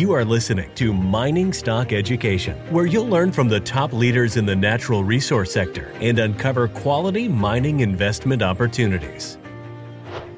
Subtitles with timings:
[0.00, 4.46] You are listening to Mining Stock Education, where you'll learn from the top leaders in
[4.46, 9.36] the natural resource sector and uncover quality mining investment opportunities.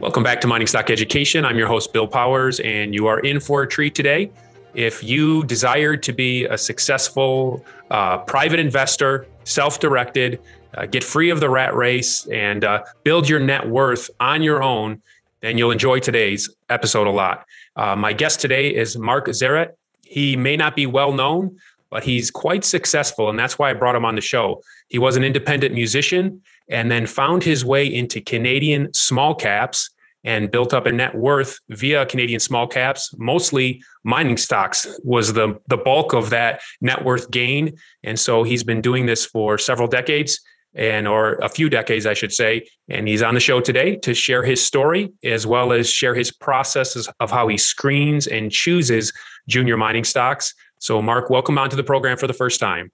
[0.00, 1.44] Welcome back to Mining Stock Education.
[1.44, 4.32] I'm your host, Bill Powers, and you are in for a treat today.
[4.74, 10.40] If you desire to be a successful uh, private investor, self directed,
[10.74, 14.60] uh, get free of the rat race, and uh, build your net worth on your
[14.60, 15.00] own,
[15.40, 17.46] then you'll enjoy today's episode a lot.
[17.76, 19.70] Uh, my guest today is Mark Zaret.
[20.04, 21.56] He may not be well known,
[21.90, 23.30] but he's quite successful.
[23.30, 24.62] And that's why I brought him on the show.
[24.88, 29.90] He was an independent musician and then found his way into Canadian small caps
[30.24, 33.12] and built up a net worth via Canadian small caps.
[33.18, 37.76] Mostly mining stocks was the, the bulk of that net worth gain.
[38.04, 40.40] And so he's been doing this for several decades
[40.74, 44.14] and or a few decades i should say and he's on the show today to
[44.14, 49.12] share his story as well as share his processes of how he screens and chooses
[49.48, 52.90] junior mining stocks so mark welcome onto the program for the first time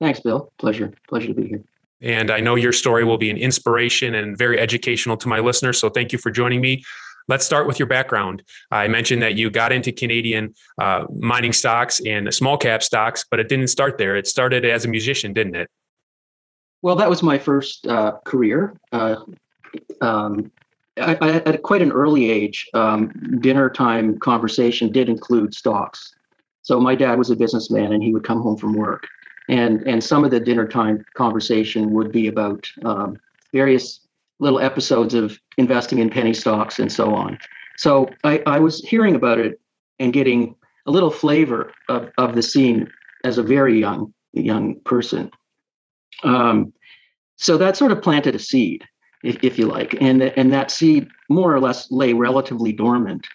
[0.00, 1.64] thanks bill pleasure pleasure to be here
[2.00, 5.78] and i know your story will be an inspiration and very educational to my listeners
[5.78, 6.82] so thank you for joining me
[7.26, 8.42] Let's start with your background.
[8.70, 13.40] I mentioned that you got into Canadian uh, mining stocks and small cap stocks, but
[13.40, 14.14] it didn't start there.
[14.16, 15.70] It started as a musician, didn't it?
[16.84, 18.78] Well, that was my first uh, career.
[18.92, 19.16] Uh,
[20.02, 20.52] um,
[21.00, 26.14] I, I, at quite an early age, um, dinner time conversation did include stocks.
[26.60, 29.06] So my dad was a businessman, and he would come home from work,
[29.48, 33.16] and and some of the dinner time conversation would be about um,
[33.54, 34.00] various
[34.38, 37.38] little episodes of investing in penny stocks and so on.
[37.78, 39.58] So I, I was hearing about it
[40.00, 40.54] and getting
[40.84, 42.92] a little flavor of, of the scene
[43.24, 45.30] as a very young young person.
[46.22, 46.72] Um,
[47.36, 48.84] so that sort of planted a seed,
[49.22, 53.26] if, if you like, and and that seed more or less lay relatively dormant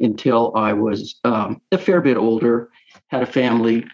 [0.00, 2.70] until I was um, a fair bit older,
[3.08, 3.84] had a family,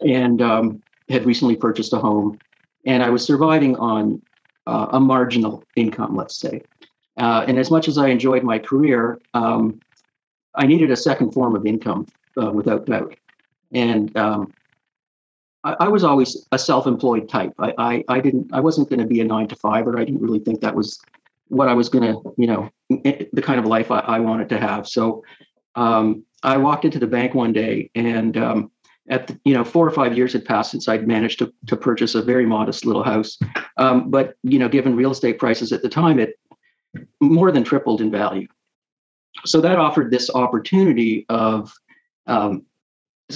[0.00, 2.38] and um, had recently purchased a home,
[2.86, 4.20] and I was surviving on
[4.66, 6.62] uh, a marginal income, let's say.
[7.18, 9.80] Uh, and as much as I enjoyed my career, um,
[10.54, 12.06] I needed a second form of income
[12.40, 13.16] uh, without doubt.
[13.72, 14.52] And um,
[15.64, 17.52] I, was always a self-employed type.
[17.58, 20.04] I, I, I didn't, I wasn't going to be a nine to five, or I
[20.04, 21.00] didn't really think that was
[21.48, 24.58] what I was going to, you know, the kind of life I, I wanted to
[24.58, 24.88] have.
[24.88, 25.22] So
[25.74, 28.70] um, I walked into the bank one day, and um,
[29.08, 31.76] at the, you know, four or five years had passed since I'd managed to to
[31.76, 33.38] purchase a very modest little house.
[33.76, 36.38] Um, but you know, given real estate prices at the time, it
[37.20, 38.46] more than tripled in value.
[39.44, 41.72] So that offered this opportunity of
[42.26, 42.64] um,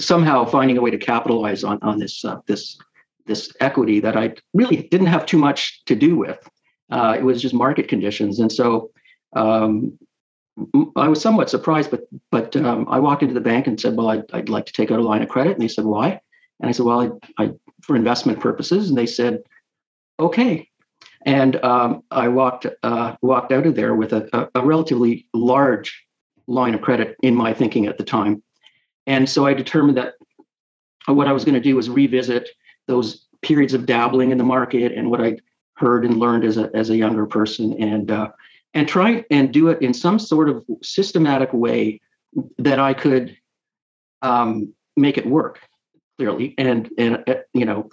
[0.03, 2.77] somehow finding a way to capitalize on on this uh, this
[3.25, 6.49] this equity that I really didn't have too much to do with.
[6.89, 8.91] Uh, it was just market conditions, and so
[9.35, 9.97] um,
[10.95, 11.91] I was somewhat surprised.
[11.91, 14.73] But but um, I walked into the bank and said, "Well, I'd, I'd like to
[14.73, 16.19] take out a line of credit," and they said, "Why?"
[16.59, 19.39] And I said, "Well, I, I for investment purposes." And they said,
[20.19, 20.69] "Okay."
[21.25, 26.05] And um, I walked uh, walked out of there with a, a, a relatively large
[26.47, 28.41] line of credit in my thinking at the time
[29.07, 30.15] and so I determined that
[31.07, 32.49] what I was going to do was revisit
[32.87, 35.37] those periods of dabbling in the market and what I
[35.77, 38.29] heard and learned as a as a younger person, and uh,
[38.73, 42.01] and try and do it in some sort of systematic way
[42.57, 43.37] that I could
[44.21, 45.59] um, make it work
[46.17, 46.53] clearly.
[46.57, 47.89] And and uh, you know,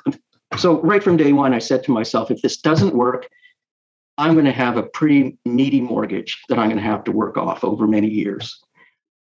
[0.56, 3.28] so right from day one, I said to myself, if this doesn't work,
[4.19, 7.36] I'm going to have a pretty needy mortgage that I'm going to have to work
[7.36, 8.60] off over many years.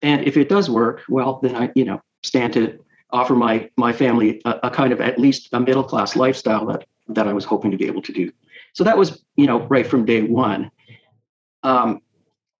[0.01, 2.79] And if it does work, well, then I, you know, stand to
[3.11, 6.85] offer my my family a, a kind of at least a middle class lifestyle that
[7.07, 8.31] that I was hoping to be able to do.
[8.73, 10.69] So that was, you know, right from day one.
[11.63, 12.01] Um,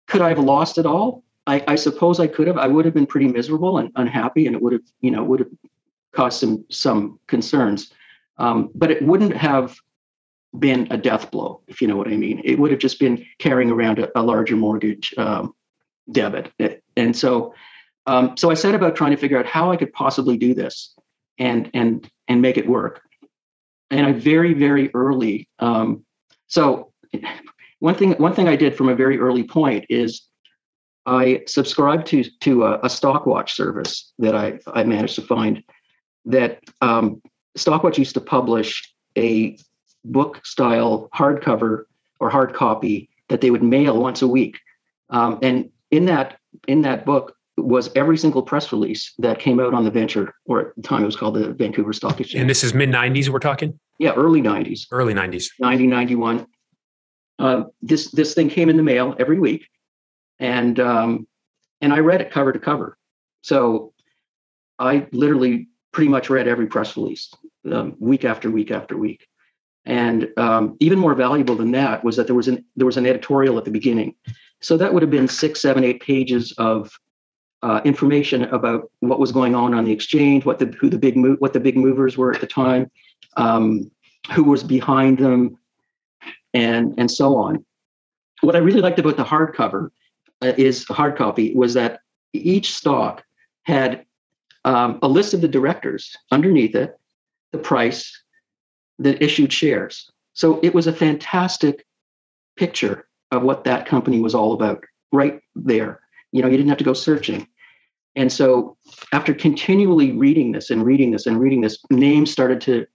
[0.08, 1.24] could I have lost it all?
[1.46, 2.58] I, I suppose I could have.
[2.58, 5.40] I would have been pretty miserable and unhappy, and it would have, you know, would
[5.40, 5.50] have
[6.14, 7.92] caused some some concerns.
[8.38, 9.78] Um, but it wouldn't have
[10.58, 12.42] been a death blow, if you know what I mean.
[12.44, 15.54] It would have just been carrying around a, a larger mortgage um,
[16.12, 16.52] debit.
[16.97, 17.53] And so,
[18.06, 20.94] um, so I set about trying to figure out how I could possibly do this
[21.38, 23.01] and and and make it work.
[23.89, 25.48] And I very very early.
[25.60, 26.06] Um,
[26.48, 26.92] so
[27.80, 30.24] one thing one thing I did from a very early point is
[31.06, 35.63] I subscribed to to a, a Stockwatch service that I I managed to find
[36.25, 37.21] that um,
[37.57, 39.57] Stockwatch used to publish a
[40.04, 41.83] book style hardcover
[42.19, 44.60] or hard copy that they would mail once a week.
[45.10, 49.73] Um, and in that in that book was every single press release that came out
[49.73, 52.41] on the venture, or at the time it was called the Vancouver Stock Exchange.
[52.41, 53.79] And this is mid 90s we're talking?
[53.99, 54.85] Yeah, early 90s.
[54.91, 55.49] Early 90s.
[55.59, 56.45] 90, 91.
[57.39, 59.67] Uh, this this thing came in the mail every week,
[60.39, 61.27] and um,
[61.81, 62.97] and I read it cover to cover.
[63.41, 63.94] So
[64.79, 67.31] I literally pretty much read every press release
[67.71, 69.27] um, week after week after week.
[69.85, 73.05] And um, even more valuable than that was that there was an there was an
[73.05, 74.15] editorial at the beginning.
[74.62, 76.92] So that would have been six, seven, eight pages of
[77.63, 81.18] uh, information about what was going on on the exchange, what the who the big
[81.18, 82.89] mo- what the big movers were at the time,
[83.36, 83.89] um,
[84.31, 85.57] who was behind them,
[86.54, 87.65] and and so on.
[88.42, 89.89] What I really liked about the hardcover
[90.42, 92.00] uh, is hard copy was that
[92.33, 93.24] each stock
[93.63, 94.06] had
[94.65, 97.00] um, a list of the directors underneath it,
[97.51, 98.12] the price,
[99.00, 100.12] the issued shares.
[100.33, 101.86] So it was a fantastic
[102.56, 106.00] picture of what that company was all about right there.
[106.31, 107.47] You know, you didn't have to go searching.
[108.15, 108.75] And so
[109.13, 112.88] after continually reading this and reading this and reading this, names started to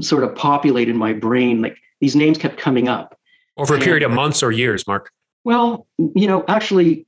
[0.00, 1.60] sort of populate in my brain.
[1.60, 3.18] Like these names kept coming up.
[3.56, 5.10] Over a period and, of months or years, Mark?
[5.44, 7.06] Well, you know, actually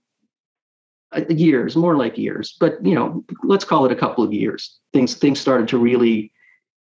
[1.13, 4.79] uh, years, more like years, but you know, let's call it a couple of years.
[4.93, 6.33] Things things started to really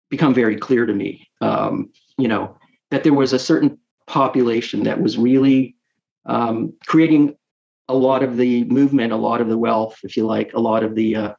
[0.09, 1.27] become very clear to me.
[1.41, 2.55] Um, you know,
[2.91, 5.75] that there was a certain population that was really
[6.25, 7.35] um, creating
[7.87, 10.83] a lot of the movement, a lot of the wealth, if you like, a lot
[10.83, 11.33] of the uh,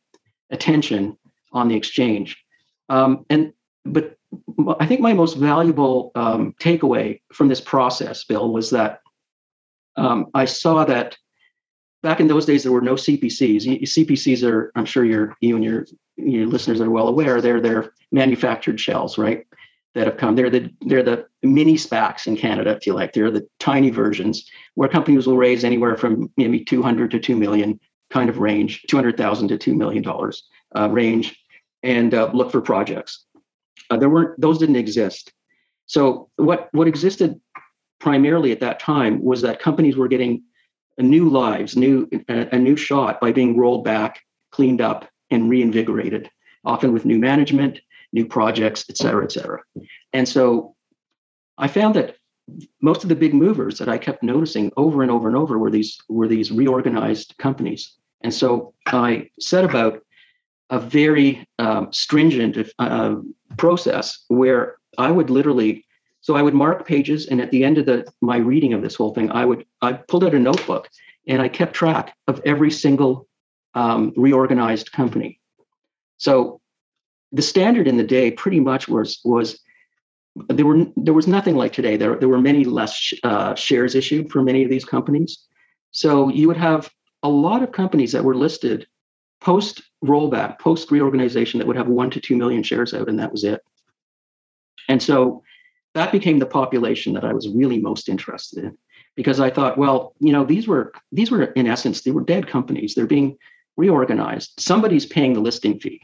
[0.50, 1.16] attention
[1.52, 2.42] on the exchange.
[2.88, 3.52] Um, and
[3.84, 4.16] but
[4.78, 9.00] I think my most valuable um, takeaway from this process, Bill, was that
[9.96, 11.16] um, I saw that
[12.02, 13.82] back in those days there were no CPCs.
[13.82, 15.86] CPCs are, I'm sure you you and your
[16.16, 19.46] your listeners are well aware, they're they're manufactured shells, right?
[19.96, 20.36] That have come.
[20.36, 23.14] They're the they're the mini SPACs in Canada, if you like.
[23.14, 27.80] They're the tiny versions where companies will raise anywhere from maybe 200 to 2 million
[28.10, 30.44] kind of range, 200,000 to 2 million dollars
[30.76, 31.34] uh, range,
[31.82, 33.24] and uh, look for projects.
[33.88, 35.32] Uh, there weren't those didn't exist.
[35.86, 37.40] So what what existed
[37.98, 40.42] primarily at that time was that companies were getting
[40.98, 44.20] new lives, new a, a new shot by being rolled back,
[44.52, 46.30] cleaned up, and reinvigorated,
[46.66, 47.80] often with new management,
[48.18, 49.60] new projects, et cetera, et cetera.
[50.12, 50.74] And so
[51.64, 52.08] I found that
[52.80, 55.72] most of the big movers that I kept noticing over and over and over were
[55.78, 57.82] these were these reorganized companies.
[58.24, 58.48] And so
[58.86, 59.94] I set about
[60.70, 61.30] a very
[61.64, 63.14] um, stringent uh,
[63.56, 64.62] process where
[65.06, 65.72] I would literally
[66.26, 68.96] so I would mark pages, and at the end of the my reading of this
[68.98, 70.84] whole thing, I would I pulled out a notebook
[71.28, 73.12] and I kept track of every single
[73.74, 75.38] um, reorganized company.
[76.18, 76.60] So
[77.32, 79.60] the standard in the day pretty much was was
[80.48, 81.96] there were there was nothing like today.
[81.96, 85.44] There there were many less uh, shares issued for many of these companies.
[85.90, 86.90] So you would have
[87.22, 88.86] a lot of companies that were listed
[89.40, 93.32] post rollback, post reorganization that would have one to two million shares out, and that
[93.32, 93.62] was it.
[94.88, 95.42] And so
[95.94, 98.78] that became the population that I was really most interested in
[99.16, 102.46] because I thought, well, you know, these were these were in essence they were dead
[102.46, 102.94] companies.
[102.94, 103.38] They're being
[103.76, 104.52] reorganized.
[104.58, 106.02] Somebody's paying the listing fee.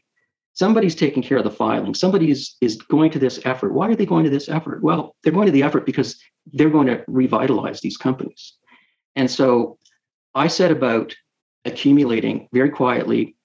[0.54, 1.94] Somebody's taking care of the filing.
[1.94, 2.56] Somebody is,
[2.88, 3.72] going to this effort.
[3.72, 4.82] Why are they going to this effort?
[4.82, 6.20] Well, they're going to the effort because
[6.52, 8.54] they're going to revitalize these companies.
[9.16, 9.78] And so
[10.34, 11.14] I set about
[11.64, 13.36] accumulating very quietly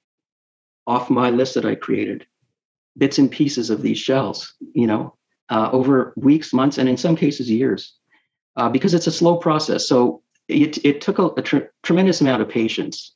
[0.86, 2.26] off my list that I created
[2.98, 5.16] bits and pieces of these shells, you know,
[5.50, 7.96] uh, over weeks, months, and in some cases years,
[8.56, 9.88] uh, because it's a slow process.
[9.88, 13.16] So it, it took a, a tr- tremendous amount of patience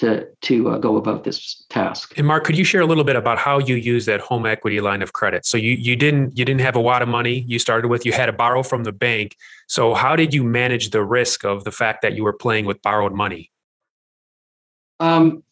[0.00, 2.14] to to uh, go about this task.
[2.16, 4.80] And Mark, could you share a little bit about how you use that home equity
[4.80, 5.46] line of credit?
[5.46, 8.06] So you you didn't you didn't have a lot of money you started with.
[8.06, 9.36] You had to borrow from the bank.
[9.68, 12.80] So how did you manage the risk of the fact that you were playing with
[12.82, 13.50] borrowed money?
[14.98, 15.42] Um,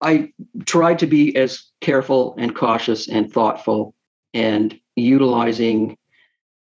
[0.00, 0.32] I
[0.66, 3.94] tried to be as careful and cautious and thoughtful
[4.34, 5.96] and utilizing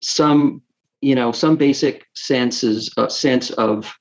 [0.02, 0.62] some
[1.02, 3.98] you know some basic senses uh, sense of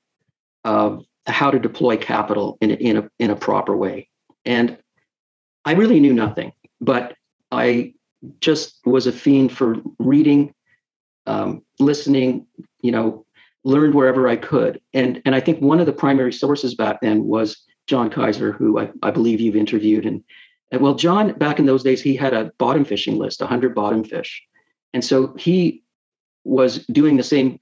[0.64, 4.08] of how to deploy capital in a, in a in a proper way
[4.44, 4.76] and
[5.64, 7.16] i really knew nothing but
[7.50, 7.92] i
[8.40, 10.54] just was a fiend for reading
[11.26, 12.46] um, listening
[12.80, 13.24] you know
[13.64, 17.24] learned wherever i could and and i think one of the primary sources back then
[17.24, 20.24] was john kaiser who i, I believe you've interviewed and
[20.72, 24.02] and well, John, back in those days, he had a bottom fishing list, 100 bottom
[24.02, 24.42] fish.
[24.94, 25.84] And so he
[26.44, 27.60] was doing the same.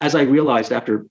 [0.00, 1.06] As I realized after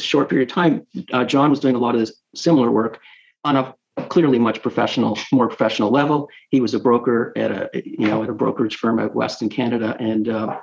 [0.00, 3.00] a short period of time, uh, John was doing a lot of this similar work
[3.44, 3.74] on a
[4.08, 6.28] clearly much professional, more professional level.
[6.50, 9.48] He was a broker at a, you know, at a brokerage firm out west in
[9.48, 10.58] Canada, and uh,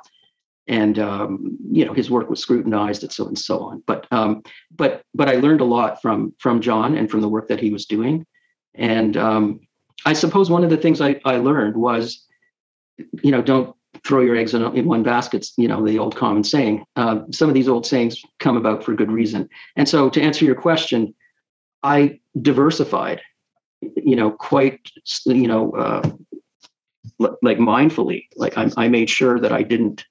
[0.67, 3.83] and um, you know his work was scrutinized and so and so on.
[3.87, 4.43] But um,
[4.75, 7.71] but but I learned a lot from from John and from the work that he
[7.71, 8.25] was doing,
[8.75, 9.61] and um,
[10.05, 12.25] I suppose one of the things I, I learned was,
[12.97, 16.43] you know, don't throw your eggs in, in one basket, you know, the old common
[16.43, 16.83] saying.
[16.95, 19.49] Uh, some of these old sayings come about for good reason.
[19.75, 21.13] And so to answer your question,
[21.83, 23.21] I diversified
[23.81, 24.79] you know, quite,
[25.25, 26.09] you know, uh,
[27.41, 28.27] like mindfully.
[28.35, 30.05] Like I, I made sure that I didn't,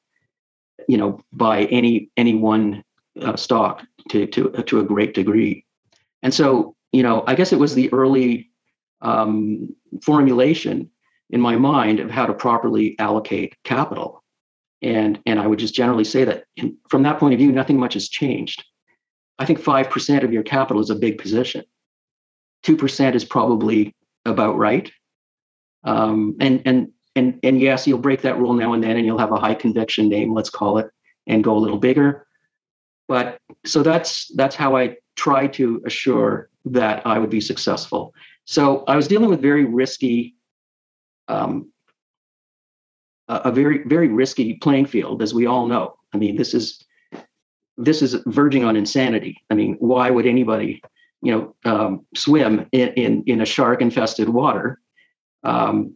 [0.88, 2.84] you know, buy any any one
[3.20, 5.64] uh, stock to to to a great degree.
[6.22, 8.50] And so, you know, I guess it was the early
[9.00, 10.90] um, formulation
[11.30, 14.22] in my mind of how to properly allocate capital.
[14.82, 17.78] And and I would just generally say that in, from that point of view, nothing
[17.78, 18.64] much has changed.
[19.38, 21.64] I think five percent of your capital is a big position.
[22.62, 23.94] Two percent is probably
[24.24, 24.90] about right.
[25.84, 29.18] Um, and and and and yes, you'll break that rule now and then, and you'll
[29.18, 30.90] have a high conviction name, let's call it,
[31.26, 32.26] and go a little bigger.
[33.08, 38.14] But so that's that's how I try to assure that I would be successful.
[38.44, 40.36] So I was dealing with very risky,
[41.28, 41.72] um,
[43.28, 45.96] a very very risky playing field, as we all know.
[46.12, 46.84] I mean, this is
[47.76, 49.38] this is verging on insanity.
[49.50, 50.82] I mean, why would anybody,
[51.22, 54.80] you know, um, swim in, in in a shark infested water?
[55.44, 55.94] Um,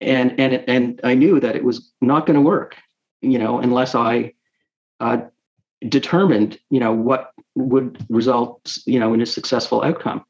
[0.00, 2.76] and and and I knew that it was not going to work,
[3.20, 4.32] you know, unless I
[5.00, 5.18] uh,
[5.88, 10.24] determined, you know, what would result, you know, in a successful outcome.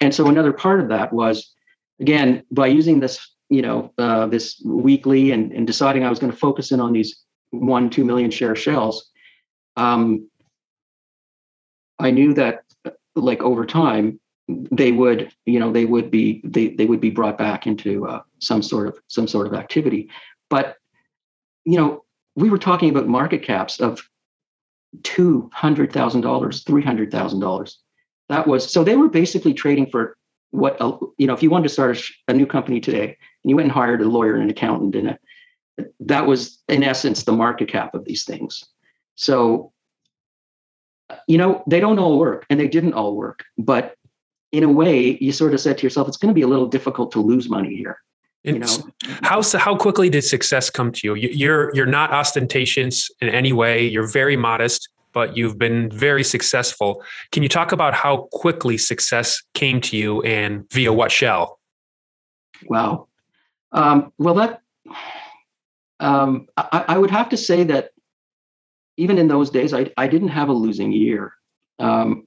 [0.00, 1.52] And so another part of that was,
[2.00, 6.32] again, by using this, you know, uh, this weekly and, and deciding I was going
[6.32, 9.10] to focus in on these one, two million share shells.
[9.76, 10.28] Um,
[11.98, 12.62] I knew that,
[13.14, 17.38] like over time, they would you know they would be they, they would be brought
[17.38, 20.08] back into uh, some sort of some sort of activity
[20.48, 20.76] but
[21.64, 22.04] you know
[22.36, 24.08] we were talking about market caps of
[25.02, 27.74] $200000 $300000
[28.28, 30.16] that was so they were basically trading for
[30.50, 30.78] what
[31.18, 33.72] you know if you wanted to start a new company today and you went and
[33.72, 35.18] hired a lawyer and an accountant and a,
[36.00, 38.64] that was in essence the market cap of these things
[39.14, 39.72] so
[41.28, 43.96] you know they don't all work and they didn't all work but
[44.52, 46.66] in a way, you sort of said to yourself, it's going to be a little
[46.66, 47.98] difficult to lose money here.
[48.42, 48.68] You know?
[49.22, 51.14] How how quickly did success come to you?
[51.14, 53.84] You're you're not ostentatious in any way.
[53.84, 57.02] You're very modest, but you've been very successful.
[57.32, 61.58] Can you talk about how quickly success came to you and via what shell?
[62.68, 63.08] Wow.
[63.76, 64.62] Um, well, that
[66.00, 67.90] um, I, I, would have to say that
[68.96, 71.34] even in those days, I, I didn't have a losing year,
[71.78, 72.26] um,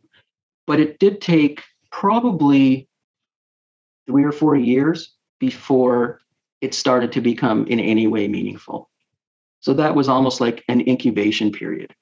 [0.67, 2.87] but it did take probably
[4.07, 6.21] three or four years before
[6.61, 8.89] it started to become in any way meaningful.
[9.61, 11.93] So that was almost like an incubation period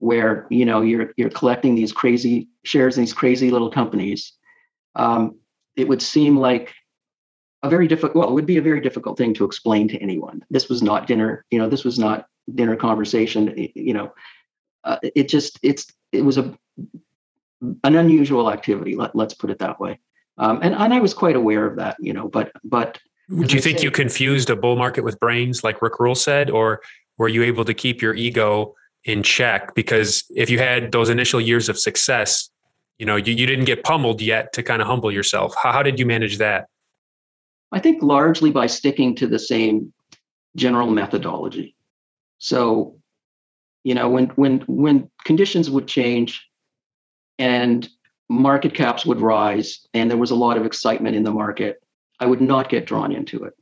[0.00, 4.34] where you know you're you're collecting these crazy shares in these crazy little companies.
[4.94, 5.38] Um,
[5.74, 6.74] it would seem like
[7.62, 10.44] a very difficult well it would be a very difficult thing to explain to anyone
[10.50, 14.12] this was not dinner you know this was not dinner conversation you know
[14.84, 16.56] uh, it just it's it was a
[17.84, 18.94] an unusual activity.
[18.94, 19.98] Let, let's put it that way.
[20.38, 22.28] Um, and and I was quite aware of that, you know.
[22.28, 22.98] But but
[23.28, 26.48] do you think say, you confused a bull market with brains, like Rick Rule said,
[26.48, 26.80] or
[27.18, 28.74] were you able to keep your ego
[29.04, 29.74] in check?
[29.74, 32.48] Because if you had those initial years of success,
[32.98, 35.54] you know, you, you didn't get pummeled yet to kind of humble yourself.
[35.60, 36.68] How, how did you manage that?
[37.72, 39.92] I think largely by sticking to the same
[40.56, 41.76] general methodology.
[42.38, 42.96] So,
[43.84, 46.48] you know, when when when conditions would change,
[47.38, 47.88] and
[48.28, 51.82] market caps would rise and there was a lot of excitement in the market,
[52.20, 53.54] I would not get drawn into it.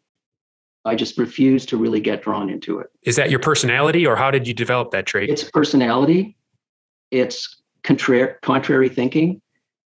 [0.85, 2.87] I just refused to really get drawn into it.
[3.03, 5.29] Is that your personality or how did you develop that trait?
[5.29, 6.37] It's personality,
[7.11, 9.41] it's contrary, contrary thinking,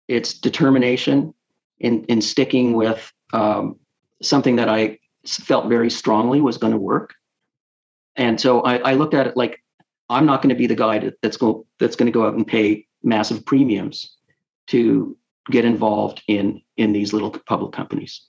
[0.08, 1.34] it's determination
[1.80, 3.78] in, in sticking with um,
[4.22, 7.14] something that I felt very strongly was going to work.
[8.16, 9.64] And so I, I, looked at it like
[10.10, 12.46] I'm not going to be the guy that's going that's going to go out and
[12.46, 14.18] pay massive premiums
[14.68, 15.18] to
[15.52, 18.22] get involved in in these little public companies.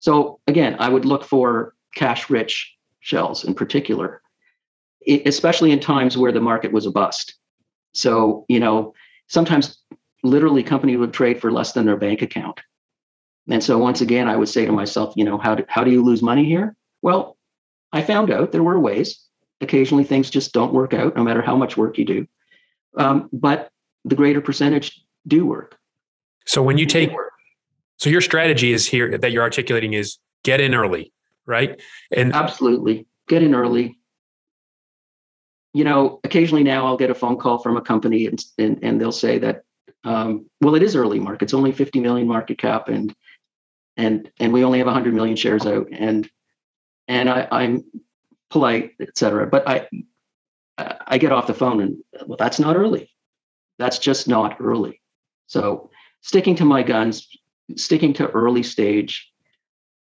[0.00, 4.22] So again, I would look for cash rich shells in particular,
[5.06, 7.34] especially in times where the market was a bust.
[7.92, 8.94] So, you know,
[9.28, 9.78] sometimes
[10.22, 12.60] literally companies would trade for less than their bank account.
[13.48, 15.90] And so once again, I would say to myself, you know, how do, how do
[15.90, 16.76] you lose money here?
[17.02, 17.36] Well,
[17.92, 19.24] I found out there were ways.
[19.60, 22.26] Occasionally things just don't work out, no matter how much work you do.
[22.96, 23.70] Um, but
[24.04, 25.78] the greater percentage do work.
[26.46, 27.10] So when you take,
[27.98, 31.12] so your strategy is here that you're articulating is get in early,
[31.46, 31.80] right?
[32.10, 33.98] And absolutely get in early.
[35.72, 39.00] You know, occasionally now I'll get a phone call from a company and and, and
[39.00, 39.62] they'll say that,
[40.04, 41.44] um, well, it is early market.
[41.44, 43.14] It's only 50 million market cap and
[43.96, 46.28] and and we only have 100 million shares out and
[47.08, 47.84] and I, I'm
[48.50, 49.46] polite, etc.
[49.46, 49.88] But I
[50.78, 53.10] I get off the phone and well, that's not early.
[53.78, 55.00] That's just not early.
[55.46, 57.26] So sticking to my guns,
[57.76, 59.30] sticking to early stage,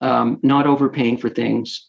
[0.01, 1.89] um, not overpaying for things,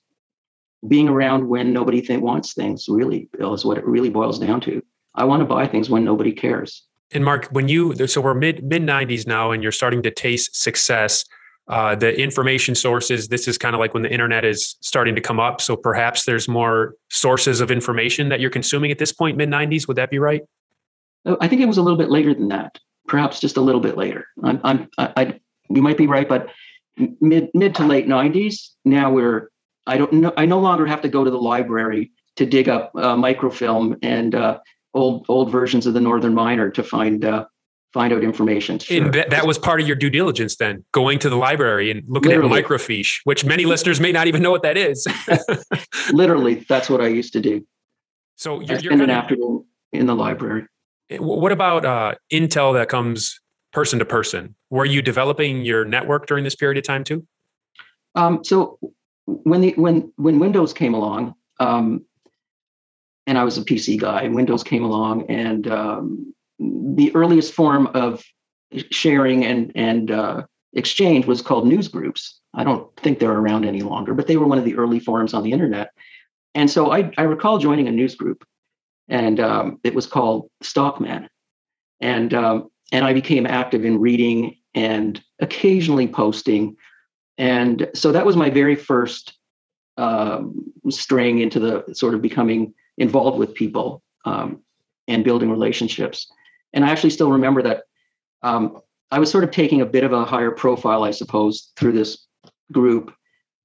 [0.88, 2.86] being around when nobody th- wants things.
[2.88, 4.82] Really, is what it really boils down to.
[5.16, 6.84] I want to buy things when nobody cares.
[7.12, 10.56] And Mark, when you so we're mid mid nineties now, and you're starting to taste
[10.56, 11.26] success.
[11.70, 13.30] Uh, the information sources.
[13.30, 15.62] This is kind of like when the internet is starting to come up.
[15.62, 19.88] So perhaps there's more sources of information that you're consuming at this point, mid '90s.
[19.88, 20.42] Would that be right?
[21.26, 22.80] Oh, I think it was a little bit later than that.
[23.08, 24.28] Perhaps just a little bit later.
[24.44, 25.40] I'm, I'm, I, I
[25.70, 26.50] you might be right, but
[27.22, 28.72] mid mid to late '90s.
[28.84, 29.50] Now we're
[29.88, 30.34] I don't.
[30.38, 34.36] I no longer have to go to the library to dig up uh, microfilm and
[34.36, 34.60] uh,
[34.94, 37.46] old old versions of the Northern Miner to find uh,
[37.94, 38.80] find out information.
[38.80, 39.04] Sure.
[39.04, 42.04] And that, that was part of your due diligence then, going to the library and
[42.08, 42.60] looking Literally.
[42.60, 45.06] at microfiche, which many listeners may not even know what that is.
[46.12, 47.66] Literally, that's what I used to do.
[48.36, 50.66] So you're, you're an afternoon in the library.
[51.12, 53.40] Eh, what about uh, intel that comes
[53.72, 54.56] person to person?
[54.72, 57.26] Were you developing your network during this period of time too?
[58.16, 58.80] Um, so
[59.26, 62.06] when the when when Windows came along, um,
[63.28, 67.88] and I was a PC guy, and Windows came along, and um, the earliest form
[67.94, 68.24] of
[68.92, 70.44] sharing and and uh,
[70.74, 72.40] exchange was called news groups.
[72.54, 75.34] I don't think they're around any longer, but they were one of the early forums
[75.34, 75.92] on the internet.
[76.56, 78.46] And so I, I recall joining a news group,
[79.08, 81.30] and um, it was called Stockman,
[82.00, 86.76] and um, and I became active in reading and occasionally posting,
[87.38, 89.38] and so that was my very first
[89.98, 94.62] um, straying into the sort of becoming involved with people um,
[95.08, 96.32] and building relationships.
[96.74, 97.84] And I actually still remember that
[98.42, 101.94] um, I was sort of taking a bit of a higher profile, I suppose, through
[101.94, 102.26] this
[102.72, 103.14] group.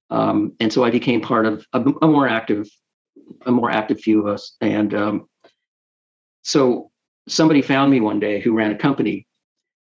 [0.09, 2.69] Um, and so I became part of a, a, more active,
[3.45, 4.55] a more active few of us.
[4.61, 5.29] And um,
[6.43, 6.91] so
[7.27, 9.27] somebody found me one day who ran a company,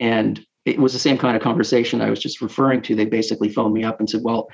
[0.00, 2.94] and it was the same kind of conversation I was just referring to.
[2.94, 4.48] They basically phoned me up and said, "Well,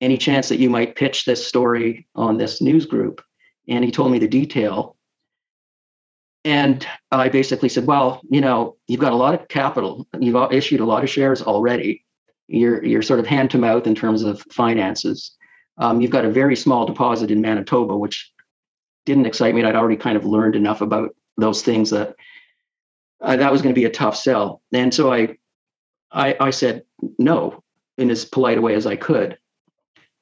[0.00, 3.22] any chance that you might pitch this story on this news group?"
[3.68, 4.96] And he told me the detail.
[6.44, 10.06] And I basically said, well, you know, you've got a lot of capital.
[10.18, 12.04] You've issued a lot of shares already.
[12.48, 15.36] You're, you're sort of hand to mouth in terms of finances.
[15.78, 18.30] Um, you've got a very small deposit in Manitoba, which
[19.06, 19.64] didn't excite me.
[19.64, 22.14] I'd already kind of learned enough about those things that
[23.20, 24.60] uh, that was going to be a tough sell.
[24.72, 25.36] And so I,
[26.12, 26.82] I, I said
[27.18, 27.62] no
[27.96, 29.38] in as polite a way as I could.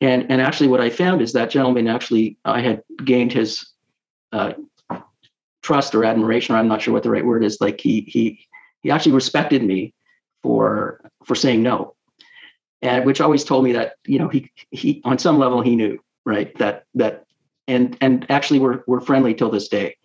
[0.01, 3.69] And, and actually, what I found is that gentleman actually, I had gained his
[4.33, 4.53] uh,
[5.63, 7.59] trust or admiration, or I'm not sure what the right word is.
[7.61, 8.47] Like he he
[8.83, 9.95] he actually respected me
[10.43, 11.95] for for saying no,
[12.83, 15.99] and which always told me that you know he he on some level he knew
[16.25, 17.25] right that that
[17.69, 19.97] and and actually we're we're friendly till this day.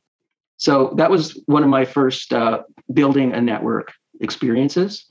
[0.57, 5.05] So that was one of my first uh, building a network experiences,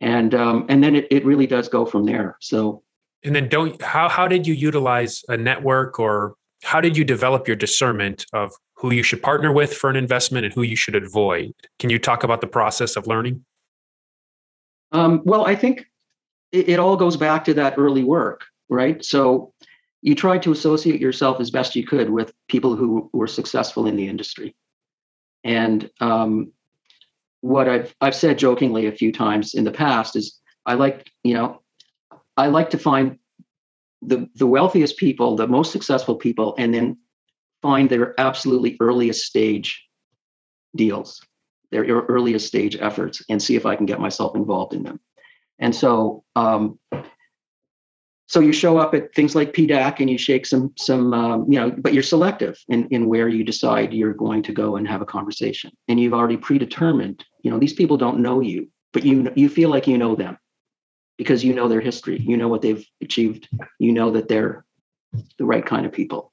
[0.00, 2.36] and um, and then it, it really does go from there.
[2.40, 2.82] So
[3.24, 7.46] and then don't how how did you utilize a network or how did you develop
[7.46, 10.94] your discernment of who you should partner with for an investment and who you should
[10.94, 11.52] avoid?
[11.78, 13.44] Can you talk about the process of learning?
[14.92, 15.86] Um, well, I think
[16.52, 19.04] it, it all goes back to that early work, right?
[19.04, 19.52] So
[20.00, 23.96] you try to associate yourself as best you could with people who were successful in
[23.96, 24.54] the industry.
[25.42, 26.52] And um,
[27.40, 31.34] what I've I've said jokingly a few times in the past is I like you
[31.34, 31.62] know
[32.36, 33.18] I like to find
[34.02, 36.96] the the wealthiest people, the most successful people, and then
[37.62, 39.84] find their absolutely earliest stage
[40.76, 41.20] deals,
[41.70, 45.00] their earliest stage efforts, and see if I can get myself involved in them.
[45.58, 46.78] And so, um,
[48.28, 51.58] so you show up at things like PDAC and you shake some some um, you
[51.58, 55.00] know, but you're selective in in where you decide you're going to go and have
[55.00, 57.24] a conversation, and you've already predetermined.
[57.42, 60.38] You know, these people don't know you, but you you feel like you know them
[61.16, 64.64] because you know their history, you know what they've achieved, you know that they're
[65.38, 66.27] the right kind of people.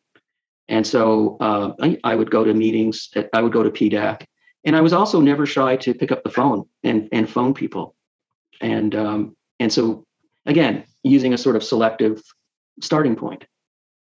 [0.68, 4.26] And so uh, I, I, would go to meetings, I would go to PDAC,
[4.64, 7.96] and I was also never shy to pick up the phone and, and phone people.
[8.62, 10.06] And, um, and so,
[10.46, 12.22] again, using a sort of selective
[12.82, 13.46] starting point.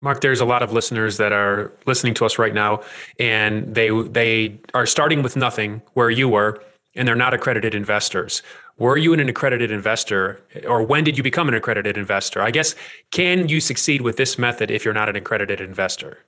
[0.02, 2.82] Mark, there's a lot of listeners that are listening to us right now,
[3.18, 6.62] and they they are starting with nothing where you were,
[6.94, 8.42] and they're not accredited investors.
[8.78, 12.42] Were you an accredited investor, or when did you become an accredited investor?
[12.42, 12.74] I guess,
[13.10, 16.18] can you succeed with this method if you're not an accredited investor?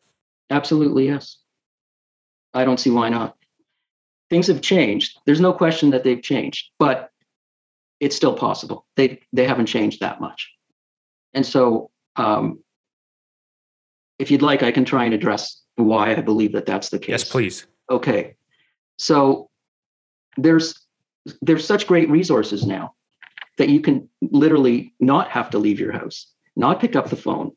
[0.50, 1.38] Absolutely, yes.
[2.54, 3.36] I don't see why not.
[4.30, 5.18] Things have changed.
[5.26, 7.10] There's no question that they've changed, but
[8.00, 8.86] it's still possible.
[8.96, 10.50] They they haven't changed that much.
[11.34, 12.60] And so, um,
[14.18, 17.08] if you'd like, I can try and address why I believe that that's the case.
[17.08, 17.66] Yes, please.
[17.90, 18.34] Okay.
[18.98, 19.48] So
[20.36, 20.74] there's
[21.42, 22.94] there's such great resources now
[23.58, 27.52] that you can literally not have to leave your house, not pick up the phone,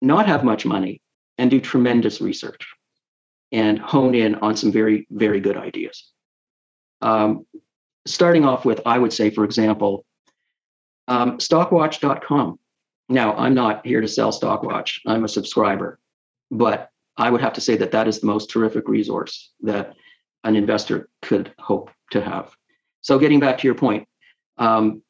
[0.00, 1.00] not have much money,
[1.38, 2.66] and do tremendous research
[3.52, 6.10] and hone in on some very, very good ideas.
[7.00, 7.46] Um,
[8.06, 10.04] starting off with, I would say, for example,
[11.08, 12.58] um, stockwatch.com.
[13.08, 16.00] Now, I'm not here to sell Stockwatch, I'm a subscriber,
[16.50, 19.94] but I would have to say that that is the most terrific resource that
[20.42, 22.50] an investor could hope to have.
[23.02, 24.08] So, getting back to your point,
[24.58, 25.02] um,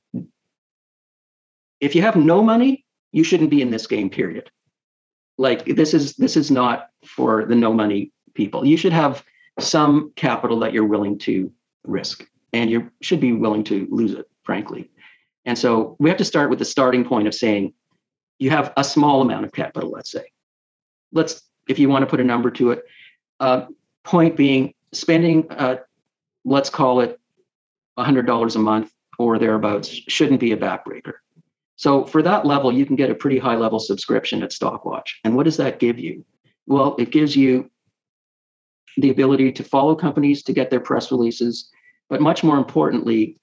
[1.81, 4.11] if you have no money, you shouldn't be in this game.
[4.11, 4.51] Period.
[5.39, 8.65] Like this is this is not for the no money people.
[8.65, 9.25] You should have
[9.59, 11.53] some capital that you're willing to
[11.85, 14.91] risk, and you should be willing to lose it, frankly.
[15.45, 17.73] And so we have to start with the starting point of saying
[18.39, 19.91] you have a small amount of capital.
[19.91, 20.25] Let's say,
[21.13, 22.85] let's if you want to put a number to it.
[23.39, 23.67] Uh,
[24.05, 25.77] point being, spending uh,
[26.45, 27.21] let's call it
[27.99, 31.15] $100 a month or thereabouts shouldn't be a backbreaker.
[31.77, 35.09] So for that level, you can get a pretty high level subscription at Stockwatch.
[35.25, 36.25] And what does that give you?
[36.67, 37.71] Well, it gives you
[38.97, 41.71] the ability to follow companies to get their press releases,
[42.09, 43.39] but much more importantly,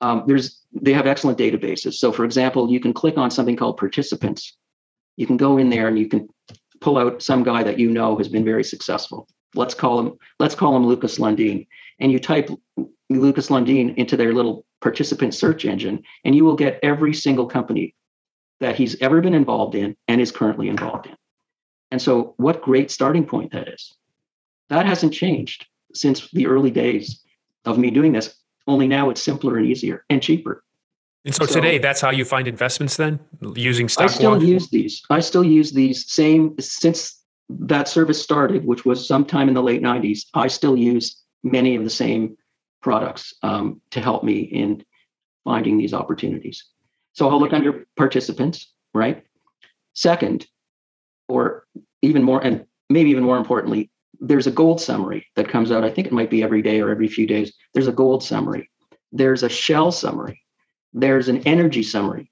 [0.00, 1.94] um, there's they have excellent databases.
[1.94, 4.56] So, for example, you can click on something called participants.
[5.16, 6.28] You can go in there and you can
[6.80, 9.26] pull out some guy that you know has been very successful.
[9.54, 11.66] Let's call him let's call him Lucas Lundin,
[11.98, 12.50] and you type
[13.08, 17.94] Lucas Lundin into their little participant search engine, and you will get every single company
[18.60, 21.16] that he's ever been involved in and is currently involved in.
[21.90, 23.94] And so, what great starting point that is.
[24.68, 27.22] That hasn't changed since the early days
[27.64, 28.34] of me doing this,
[28.66, 30.62] only now it's simpler and easier and cheaper.
[31.24, 33.20] And so, so today, that's how you find investments then,
[33.54, 34.10] using stock.
[34.10, 35.02] I still use these.
[35.10, 39.82] I still use these same since that service started, which was sometime in the late
[39.82, 40.26] 90s.
[40.34, 42.36] I still use many of the same
[42.82, 44.84] products um, to help me in
[45.44, 46.64] finding these opportunities.
[47.12, 49.24] So I'll look under participants, right?
[49.94, 50.46] Second,
[51.28, 51.66] or
[52.02, 55.84] even more, and maybe even more importantly, there's a gold summary that comes out.
[55.84, 57.54] I think it might be every day or every few days.
[57.72, 58.70] There's a gold summary.
[59.12, 60.42] There's a shell summary.
[60.92, 62.30] There's an energy summary.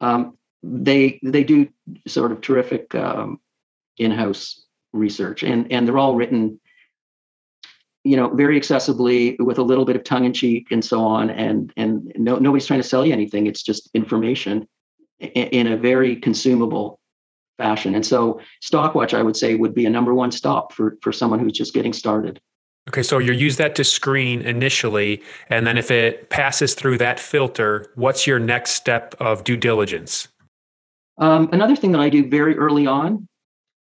[0.00, 1.68] Um, they they do
[2.06, 3.40] sort of terrific um,
[3.98, 6.60] in-house research, and and they're all written
[8.04, 11.30] you know very accessibly with a little bit of tongue in cheek and so on.
[11.30, 13.46] And and no, nobody's trying to sell you anything.
[13.46, 14.68] It's just information
[15.18, 17.00] in, in a very consumable
[17.56, 17.94] fashion.
[17.94, 21.38] And so stockwatch i would say would be a number one stop for for someone
[21.38, 22.40] who's just getting started.
[22.88, 27.18] Okay so you use that to screen initially and then if it passes through that
[27.18, 30.28] filter what's your next step of due diligence?
[31.16, 33.28] Um, another thing that i do very early on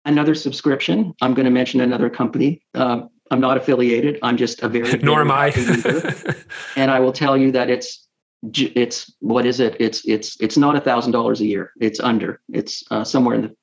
[0.05, 1.13] another subscription.
[1.21, 2.61] I'm going to mention another company.
[2.73, 4.19] Uh, I'm not affiliated.
[4.21, 5.49] I'm just a very nor am I.
[6.75, 8.07] and I will tell you that it's
[8.53, 9.75] it's what is it?
[9.79, 11.71] It's it's it's not a thousand dollars a year.
[11.81, 12.41] It's under.
[12.51, 13.55] It's uh, somewhere in the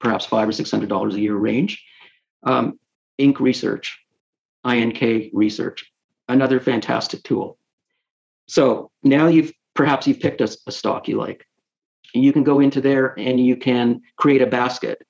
[0.00, 1.84] perhaps five or six hundred dollars a year range.
[2.44, 2.80] Um,
[3.18, 4.00] Ink Research,
[4.64, 5.84] INK Research,
[6.26, 7.58] another fantastic tool.
[8.48, 11.46] So now you've perhaps you've picked a, a stock you like.
[12.14, 15.06] You can go into there and you can create a basket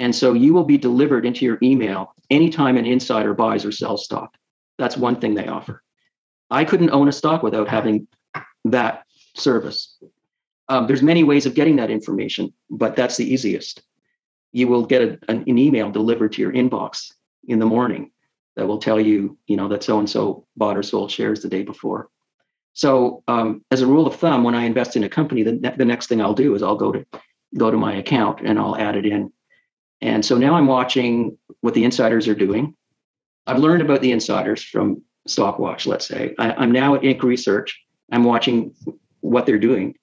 [0.00, 4.04] and so you will be delivered into your email anytime an insider buys or sells
[4.04, 4.34] stock.
[4.78, 5.82] That's one thing they offer.
[6.50, 8.06] I couldn't own a stock without having
[8.64, 9.98] that service.
[10.68, 13.82] Um, there's many ways of getting that information, but that's the easiest.
[14.52, 17.12] You will get a, an, an email delivered to your inbox
[17.46, 18.10] in the morning
[18.56, 21.48] that will tell you, you know, that so and so bought or sold shares the
[21.48, 22.08] day before.
[22.72, 25.84] So, um, as a rule of thumb, when I invest in a company, the, the
[25.84, 27.04] next thing I'll do is I'll go to
[27.56, 29.32] go to my account and I'll add it in
[30.04, 32.76] and so now I'm watching what the insiders are doing.
[33.46, 36.34] I've learned about the insiders from Stockwatch, let's say.
[36.38, 37.80] I, am now at INK Research.
[38.12, 38.74] I'm watching
[39.20, 39.94] what they're doing.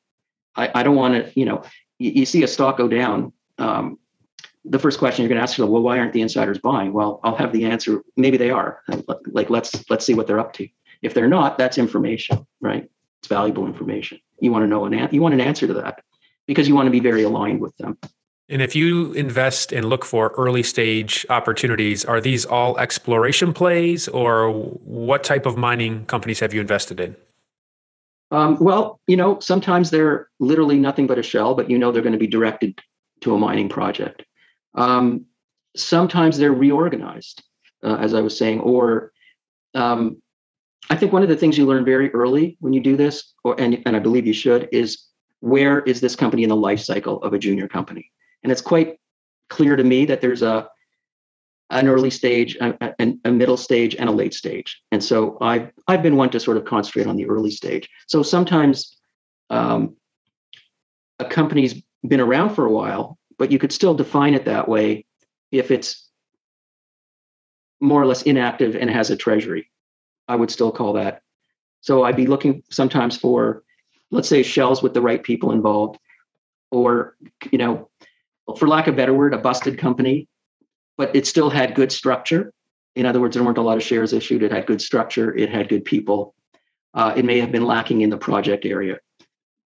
[0.55, 1.61] I, I don't want to, you know,
[1.99, 3.31] you, you, see a stock go down.
[3.59, 3.99] Um,
[4.65, 6.93] the first question you're going to ask is, well, why aren't the insiders buying?
[6.93, 8.01] Well, I'll have the answer.
[8.17, 8.81] Maybe they are.
[9.27, 10.67] Like, let's let's see what they're up to.
[11.03, 12.89] If they're not, that's information, right?
[13.19, 14.19] It's valuable information.
[14.39, 16.03] You want to know an you want an answer to that
[16.47, 17.99] because you want to be very aligned with them.
[18.51, 24.09] And if you invest and look for early stage opportunities, are these all exploration plays
[24.09, 27.15] or what type of mining companies have you invested in?
[28.29, 32.01] Um, well, you know, sometimes they're literally nothing but a shell, but you know they're
[32.01, 32.77] going to be directed
[33.21, 34.23] to a mining project.
[34.75, 35.25] Um,
[35.77, 37.43] sometimes they're reorganized,
[37.83, 39.13] uh, as I was saying, or
[39.75, 40.21] um,
[40.89, 43.59] I think one of the things you learn very early when you do this, or
[43.59, 45.05] and, and I believe you should, is
[45.39, 48.11] where is this company in the life cycle of a junior company?
[48.43, 48.99] And it's quite
[49.49, 50.69] clear to me that there's a
[51.71, 54.81] an early stage, a, a, middle stage, and a late stage.
[54.91, 57.89] And so I've I've been one to sort of concentrate on the early stage.
[58.07, 58.97] So sometimes
[59.49, 59.95] um,
[61.19, 65.05] a company's been around for a while, but you could still define it that way
[65.51, 66.09] if it's
[67.79, 69.69] more or less inactive and has a treasury.
[70.27, 71.21] I would still call that.
[71.81, 73.63] So I'd be looking sometimes for,
[74.11, 75.99] let's say, shells with the right people involved,
[76.69, 77.15] or
[77.51, 77.89] you know,
[78.57, 80.27] for lack of a better word, a busted company,
[80.97, 82.53] but it still had good structure.
[82.95, 84.43] In other words, there weren't a lot of shares issued.
[84.43, 85.35] It had good structure.
[85.35, 86.35] It had good people.
[86.93, 88.99] Uh, it may have been lacking in the project area.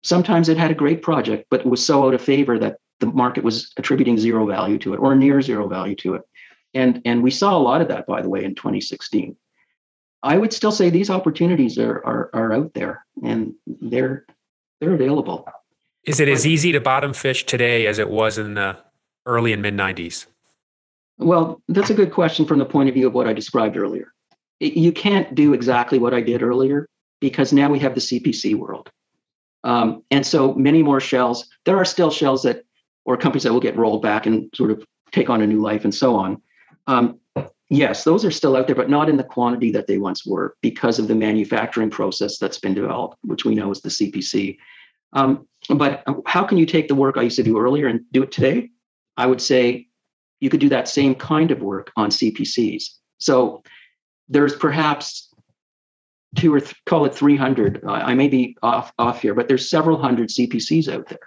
[0.03, 3.07] Sometimes it had a great project, but it was so out of favor that the
[3.07, 6.23] market was attributing zero value to it or near zero value to it.
[6.75, 9.37] And, and we saw a lot of that, by the way, in 2016.
[10.23, 14.27] I would still say these opportunities are, are, are out there and they're,
[14.81, 15.47] they're available.
[16.07, 18.77] Is it as easy to bottom fish today as it was in the
[19.27, 20.27] early and mid 90s?
[21.19, 24.12] Well, that's a good question from the point of view of what I described earlier.
[24.61, 26.88] You can't do exactly what I did earlier
[27.21, 28.90] because now we have the CPC world.
[29.62, 31.49] Um, and so many more shells.
[31.64, 32.64] There are still shells that,
[33.05, 35.85] or companies that will get rolled back and sort of take on a new life
[35.85, 36.43] and so on.
[36.87, 37.19] Um,
[37.71, 40.57] yes, those are still out there, but not in the quantity that they once were
[40.61, 44.59] because of the manufacturing process that's been developed, which we know is the CPC.
[45.14, 48.22] Um, but how can you take the work I used to do earlier and do
[48.22, 48.70] it today?
[49.16, 49.87] I would say
[50.40, 52.85] you could do that same kind of work on CPCs.
[53.18, 53.62] So
[54.29, 55.33] there's perhaps
[56.37, 57.85] two or th- call it 300.
[57.87, 61.18] I may be off off here, but there's several hundred CPCs out there.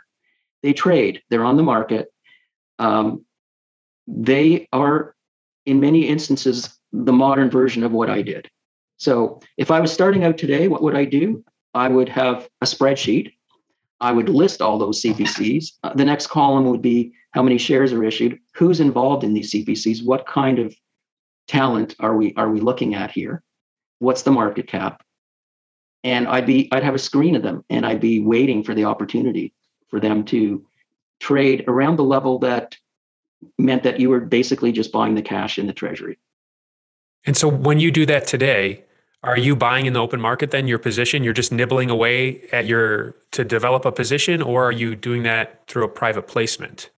[0.63, 1.21] They trade.
[1.30, 2.12] They're on the market.
[2.80, 3.26] Um,
[4.08, 5.15] they are,
[5.65, 8.50] in many instances, the modern version of what I did.
[8.97, 11.43] So if I was starting out today, what would I do?
[11.73, 13.34] I would have a spreadsheet.
[14.00, 15.74] I would list all those CPCs.
[15.84, 19.52] Uh, the next column would be how many shares are issued, who's involved in these
[19.52, 20.76] CPCs, what kind of
[21.48, 23.44] talent are we are we looking at here?
[24.00, 25.04] What's the market cap?
[26.04, 28.86] And I'd be I'd have a screen of them and I'd be waiting for the
[28.86, 29.54] opportunity
[29.90, 30.66] for them to
[31.20, 32.76] trade around the level that
[33.58, 36.18] meant that you were basically just buying the cash in the treasury.
[37.26, 38.84] And so when you do that today,
[39.24, 41.24] are you buying in the open market then your position?
[41.24, 45.68] You're just nibbling away at your to develop a position, or are you doing that
[45.68, 46.92] through a private placement?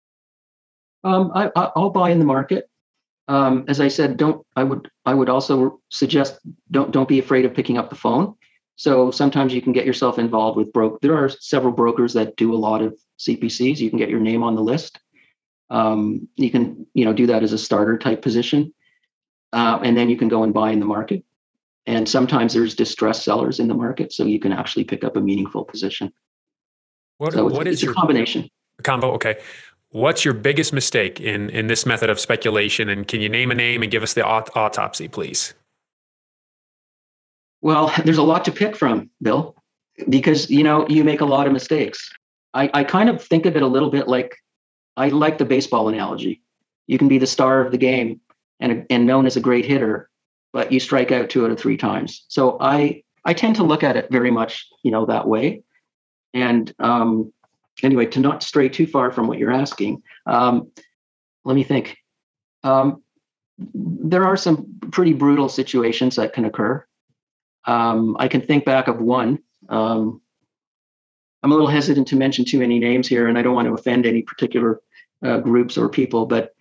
[1.04, 2.68] Um, I, will buy in the market.
[3.28, 4.44] Um, as I said, don't.
[4.56, 4.90] I would.
[5.06, 8.34] I would also suggest don't don't be afraid of picking up the phone.
[8.76, 11.00] So sometimes you can get yourself involved with broke.
[11.00, 13.78] There are several brokers that do a lot of CPCs.
[13.78, 14.98] You can get your name on the list.
[15.70, 18.74] Um, you can you know do that as a starter type position,
[19.52, 21.24] uh, and then you can go and buy in the market.
[21.88, 25.22] And sometimes there's distressed sellers in the market, so you can actually pick up a
[25.22, 26.12] meaningful position.
[27.16, 28.50] What, so what is your combination?
[28.82, 29.12] Combo.
[29.12, 29.40] Okay.
[29.88, 32.90] What's your biggest mistake in in this method of speculation?
[32.90, 35.54] And can you name a name and give us the aut- autopsy, please?
[37.62, 39.56] Well, there's a lot to pick from, Bill,
[40.10, 42.10] because you know you make a lot of mistakes.
[42.52, 44.36] I, I kind of think of it a little bit like
[44.98, 46.42] I like the baseball analogy.
[46.86, 48.20] You can be the star of the game
[48.60, 50.10] and and known as a great hitter,
[50.52, 52.24] but you strike out two out of three times.
[52.28, 55.62] So I I tend to look at it very much you know that way.
[56.34, 57.32] And um,
[57.82, 60.70] anyway, to not stray too far from what you're asking, um,
[61.44, 61.96] let me think.
[62.64, 63.02] Um,
[63.58, 66.84] there are some pretty brutal situations that can occur.
[67.64, 69.40] Um, I can think back of one.
[69.68, 70.20] Um,
[71.42, 73.74] I'm a little hesitant to mention too many names here, and I don't want to
[73.74, 74.80] offend any particular
[75.24, 76.54] uh, groups or people, but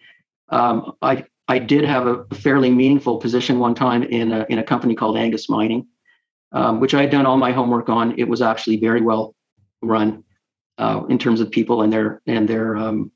[0.50, 4.64] um, I I did have a fairly meaningful position one time in a, in a
[4.64, 5.88] company called Angus Mining,
[6.52, 8.18] um, which I had done all my homework on.
[8.20, 9.34] It was actually very well
[9.82, 10.24] run
[10.78, 13.12] uh, in terms of people and their and their um,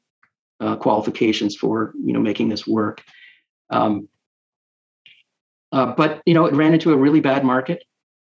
[0.60, 3.04] uh, qualifications for you know making this work.
[3.70, 4.08] Um,
[5.72, 7.84] uh, but you know, it ran into a really bad market.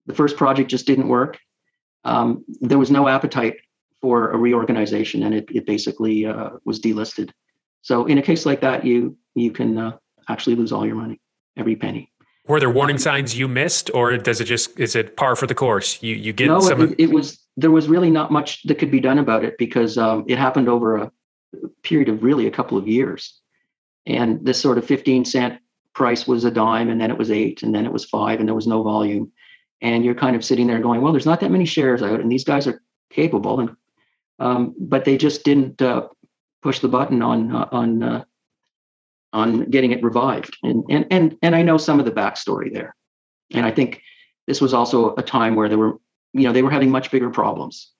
[0.08, 1.39] The first project just didn't work.
[2.03, 3.55] Um, there was no appetite
[4.01, 7.31] for a reorganization, and it, it basically uh, was delisted.
[7.86, 9.91] So in a case like that, you you can uh,
[10.28, 11.21] actually lose all your money,
[11.56, 12.12] every penny.
[12.48, 15.54] Were there warning signs you missed, or does it just is it par for the
[15.54, 16.02] course?
[16.02, 16.82] You you get no, some.
[16.82, 20.00] It, it was there was really not much that could be done about it because
[20.00, 21.12] um, it happened over a
[21.84, 23.39] period of really a couple of years,
[24.08, 25.60] and this sort of fifteen cent
[25.93, 28.50] price was a dime, and then it was eight, and then it was five, and
[28.50, 29.32] there was no volume,
[29.82, 32.32] and you're kind of sitting there going, well, there's not that many shares out, and
[32.32, 33.76] these guys are capable, and
[34.39, 36.08] um, but they just didn't uh,
[36.65, 38.23] push the button on uh, on uh,
[39.32, 40.58] on getting it revived.
[40.63, 42.95] And and and and I know some of the backstory there.
[43.51, 44.01] And I think
[44.47, 45.99] this was also a time where they were,
[46.34, 47.91] you know, they were having much bigger problems.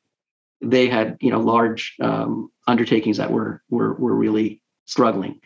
[0.62, 5.41] They had, you know, large um, undertakings that were were were really struggling.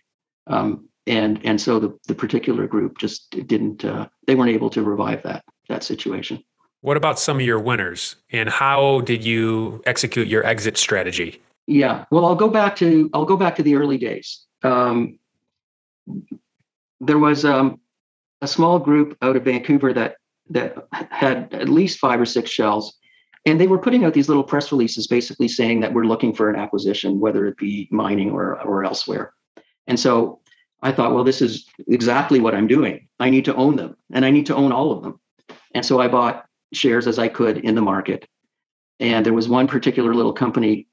[0.48, 4.82] Um, and and so the, the particular group just didn't uh, they weren't able to
[4.82, 6.42] revive that that situation
[6.82, 11.42] What about some of your winners and how did you execute your exit strategy?
[11.70, 14.44] Yeah, well, I'll go back to I'll go back to the early days.
[14.64, 15.20] Um,
[17.00, 17.80] there was um,
[18.42, 20.16] a small group out of Vancouver that
[20.50, 22.98] that had at least five or six shells,
[23.46, 26.50] and they were putting out these little press releases, basically saying that we're looking for
[26.50, 29.34] an acquisition, whether it be mining or or elsewhere.
[29.86, 30.40] And so
[30.82, 33.08] I thought, well, this is exactly what I'm doing.
[33.20, 35.20] I need to own them, and I need to own all of them.
[35.76, 38.28] And so I bought shares as I could in the market.
[39.00, 40.89] And there was one particular little company,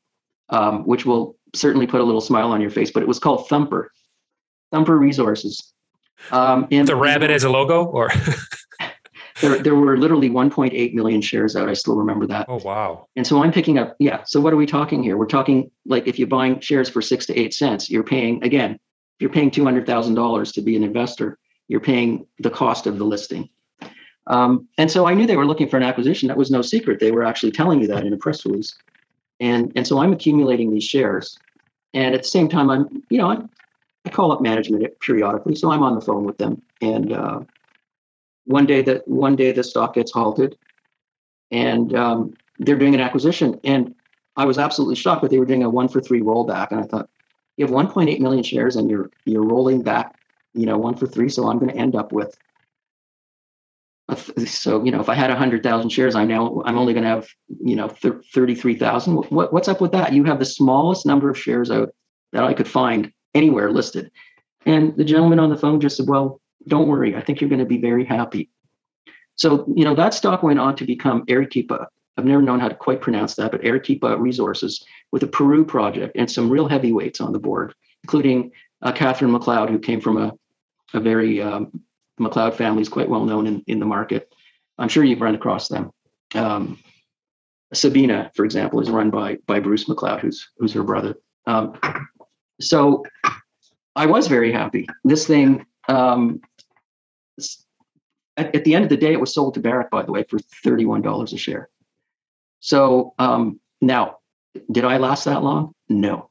[0.51, 3.49] um, which will certainly put a little smile on your face, but it was called
[3.49, 3.91] Thumper,
[4.73, 5.73] Thumper Resources.
[6.31, 8.11] Um, and the rabbit as a logo, or
[9.41, 11.69] there, there were literally 1.8 million shares out.
[11.69, 12.47] I still remember that.
[12.49, 13.07] Oh wow!
[13.17, 13.97] And so I'm picking up.
[13.99, 14.23] Yeah.
[14.25, 15.17] So what are we talking here?
[15.17, 18.73] We're talking like if you're buying shares for six to eight cents, you're paying again.
[18.73, 22.87] If you're paying two hundred thousand dollars to be an investor, you're paying the cost
[22.87, 23.49] of the listing.
[24.29, 26.29] Um, and so I knew they were looking for an acquisition.
[26.29, 26.99] That was no secret.
[26.99, 28.77] They were actually telling you that in a press release.
[29.41, 31.39] And, and so I'm accumulating these shares.
[31.95, 33.51] And at the same time, I'm, you know, I'm,
[34.05, 35.55] I call up management periodically.
[35.57, 36.63] So I'm on the phone with them.
[36.81, 37.41] And uh,
[38.45, 40.57] one day that one day the stock gets halted
[41.51, 43.61] and um, they're doing an acquisition.
[43.65, 43.95] And
[44.37, 46.71] I was absolutely shocked that they were doing a one for three rollback.
[46.71, 47.09] And I thought,
[47.57, 50.17] you have 1.8 million shares and you're you're rolling back,
[50.55, 51.29] you know, one for three.
[51.29, 52.37] So I'm going to end up with
[54.47, 57.29] so you know if i had 100000 shares i'm now i'm only going to have
[57.65, 60.13] you know 33000 what, what's up with that?
[60.13, 61.93] You have the smallest number of shares out
[62.33, 64.11] that i could find anywhere listed.
[64.65, 67.15] And the gentleman on the phone just said well don't worry.
[67.15, 68.51] I think you're going to be very happy.
[69.35, 71.89] So you know that stock went on to become arequipa.
[72.17, 76.17] I've never known how to quite pronounce that but arequipa resources with a peru project
[76.17, 80.33] and some real heavyweights on the board including uh, catherine mcleod who came from a,
[80.95, 81.83] a very um,
[82.21, 84.33] McLeod family is quite well known in, in the market.
[84.79, 85.91] I'm sure you've run across them.
[86.35, 86.79] Um,
[87.73, 91.17] Sabina, for example, is run by by Bruce McLeod, who's who's her brother.
[91.47, 91.79] Um,
[92.61, 93.05] so
[93.95, 94.87] I was very happy.
[95.05, 96.41] This thing, um,
[98.37, 100.25] at, at, the end of the day, it was sold to Barrick, by the way,
[100.25, 101.69] for thirty-one dollars a share.
[102.61, 104.19] So um, now,
[104.71, 105.73] did I last that long?
[105.89, 106.31] No,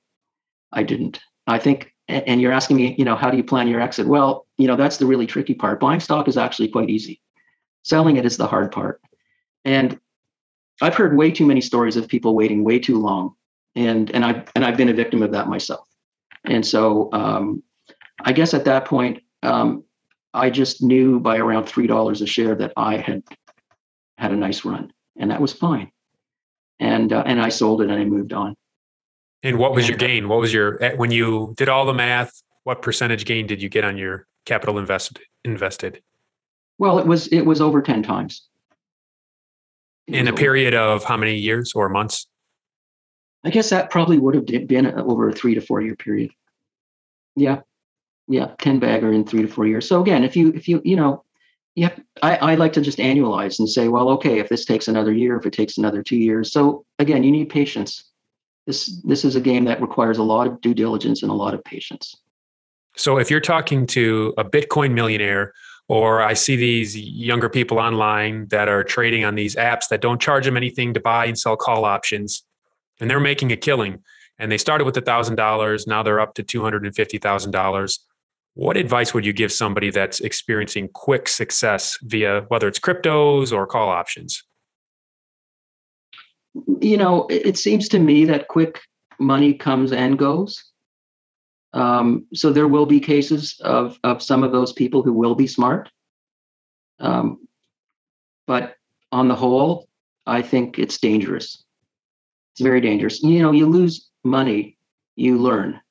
[0.71, 1.21] I didn't.
[1.47, 4.07] I think and you're asking me, you know, how do you plan your exit?
[4.07, 5.79] Well, you know, that's the really tricky part.
[5.79, 7.21] Buying stock is actually quite easy.
[7.83, 9.01] Selling it is the hard part.
[9.63, 9.99] And
[10.81, 13.35] I've heard way too many stories of people waiting way too long,
[13.75, 15.87] and and I and I've been a victim of that myself.
[16.45, 17.63] And so um,
[18.21, 19.83] I guess at that point, um,
[20.33, 23.23] I just knew by around three dollars a share that I had
[24.17, 25.91] had a nice run, and that was fine.
[26.79, 28.55] And uh, and I sold it and I moved on.
[29.45, 30.27] And what was your gain?
[30.27, 32.41] What was your eh, when you did all the math?
[32.63, 35.19] What percentage gain did you get on your capital invested?
[35.43, 36.01] Invested.
[36.79, 38.47] Well, it was it was over ten times.
[40.07, 40.37] It In a over.
[40.37, 42.25] period of how many years or months?
[43.43, 46.31] I guess that probably would have been over a three to four year period.
[47.35, 47.61] Yeah,
[48.27, 49.87] yeah, ten bagger in three to four years.
[49.87, 51.23] So again, if you if you you know,
[51.75, 55.13] yeah, I, I like to just annualize and say, well, okay, if this takes another
[55.13, 56.51] year, if it takes another two years.
[56.51, 58.05] So again, you need patience
[58.65, 61.53] this this is a game that requires a lot of due diligence and a lot
[61.53, 62.15] of patience.
[62.97, 65.53] So if you're talking to a Bitcoin millionaire
[65.87, 70.19] or I see these younger people online that are trading on these apps that don't
[70.19, 72.43] charge them anything to buy and sell call options
[72.99, 74.03] and they're making a killing
[74.39, 77.99] and they started with $1000 now they're up to $250,000
[78.55, 83.67] what advice would you give somebody that's experiencing quick success via whether it's cryptos or
[83.67, 84.43] call options
[86.79, 88.79] you know, it seems to me that quick
[89.19, 90.63] money comes and goes.
[91.73, 95.47] Um, so there will be cases of of some of those people who will be
[95.47, 95.89] smart.
[96.99, 97.45] Um,
[98.47, 98.75] but
[99.11, 99.87] on the whole,
[100.25, 101.63] I think it's dangerous.
[102.53, 103.21] It's very dangerous.
[103.21, 104.77] You know, you lose money,
[105.17, 105.81] you learn.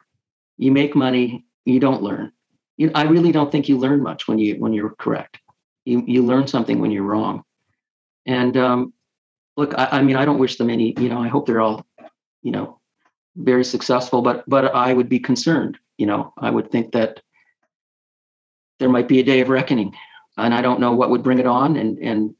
[0.56, 2.32] You make money, you don't learn.
[2.78, 5.38] You, I really don't think you learn much when you when you're correct.
[5.84, 7.42] You you learn something when you're wrong.
[8.24, 8.93] And um,
[9.56, 11.86] look, I, I mean, I don't wish them any, you know, I hope they're all,
[12.42, 12.80] you know,
[13.36, 17.20] very successful, but but I would be concerned, you know, I would think that
[18.78, 19.94] there might be a day of reckoning.
[20.36, 21.76] And I don't know what would bring it on.
[21.76, 22.34] And and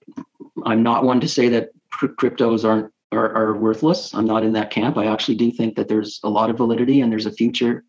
[0.65, 4.12] I'm not one to say that cryptos aren't are, are worthless.
[4.15, 4.97] I'm not in that camp.
[4.97, 7.85] I actually do think that there's a lot of validity and there's a future.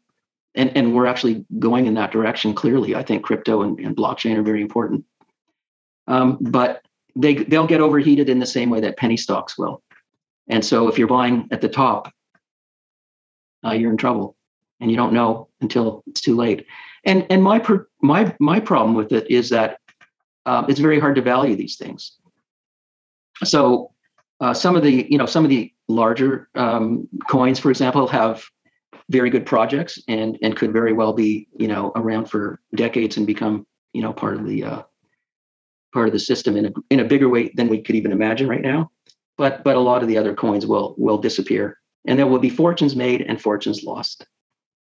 [0.53, 2.95] And, and we're actually going in that direction clearly.
[2.95, 5.03] I think crypto and, and blockchain are very important.
[6.07, 6.84] Um, but
[7.15, 9.81] they they'll get overheated in the same way that penny stocks will.
[10.47, 12.11] And so if you're buying at the top,
[13.65, 14.35] uh, you're in trouble,
[14.79, 16.65] and you don't know until it's too late.
[17.03, 19.79] And and my per, my my problem with it is that
[20.45, 22.17] uh, it's very hard to value these things.
[23.43, 23.91] so
[24.41, 28.43] uh, some of the you know some of the larger um, coins, for example, have
[29.09, 33.27] very good projects and and could very well be you know around for decades and
[33.27, 34.81] become you know part of the uh,
[35.95, 38.47] part of the system in a in a bigger way than we could even imagine
[38.47, 38.91] right now.
[39.37, 42.49] But but a lot of the other coins will will disappear, and there will be
[42.49, 44.27] fortunes made and fortunes lost.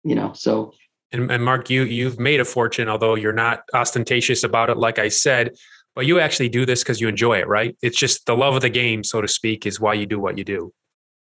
[0.03, 0.73] You know, so.
[1.11, 4.97] And, and Mark, you you've made a fortune, although you're not ostentatious about it, like
[4.97, 5.51] I said.
[5.95, 7.77] But you actually do this because you enjoy it, right?
[7.83, 10.39] It's just the love of the game, so to speak, is why you do what
[10.39, 10.73] you do.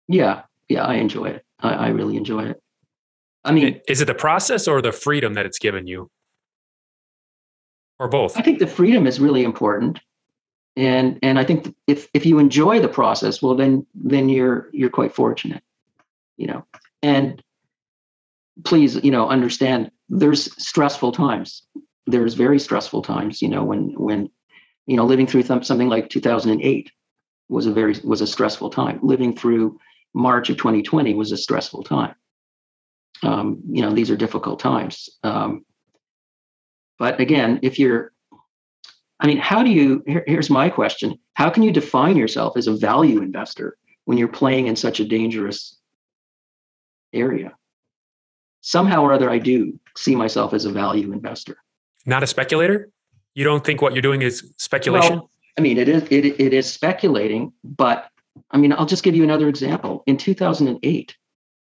[0.07, 1.45] Yeah, yeah, I enjoy it.
[1.59, 2.59] I, I really enjoy it.
[3.43, 6.09] I mean, is it the process or the freedom that it's given you?
[8.00, 8.38] Or both?
[8.38, 10.00] I think the freedom is really important.
[10.76, 14.89] And and I think if if you enjoy the process, well then then you're you're
[14.89, 15.64] quite fortunate.
[16.38, 16.66] You know.
[17.02, 17.41] And
[18.64, 21.64] please, you know, understand there's stressful times.
[22.08, 24.30] There's very stressful times, you know, when when
[24.86, 26.91] you know, living through th- something like 2008
[27.50, 29.00] was a very was a stressful time.
[29.02, 29.80] Living through
[30.14, 32.16] March of 2020 was a stressful time
[33.24, 35.66] um, you know these are difficult times um,
[36.98, 38.12] but again if you're
[39.20, 41.18] i mean how do you here, here's my question.
[41.34, 45.06] How can you define yourself as a value investor when you're playing in such a
[45.06, 45.78] dangerous
[47.14, 47.54] area?
[48.62, 51.58] Somehow or other i do see myself as a value investor.
[52.06, 52.89] Not a speculator?
[53.34, 55.18] You don't think what you're doing is speculation?
[55.18, 58.10] Well, i mean it is it, it is speculating but
[58.52, 60.04] i mean i'll just give you another example.
[60.06, 61.16] In 2008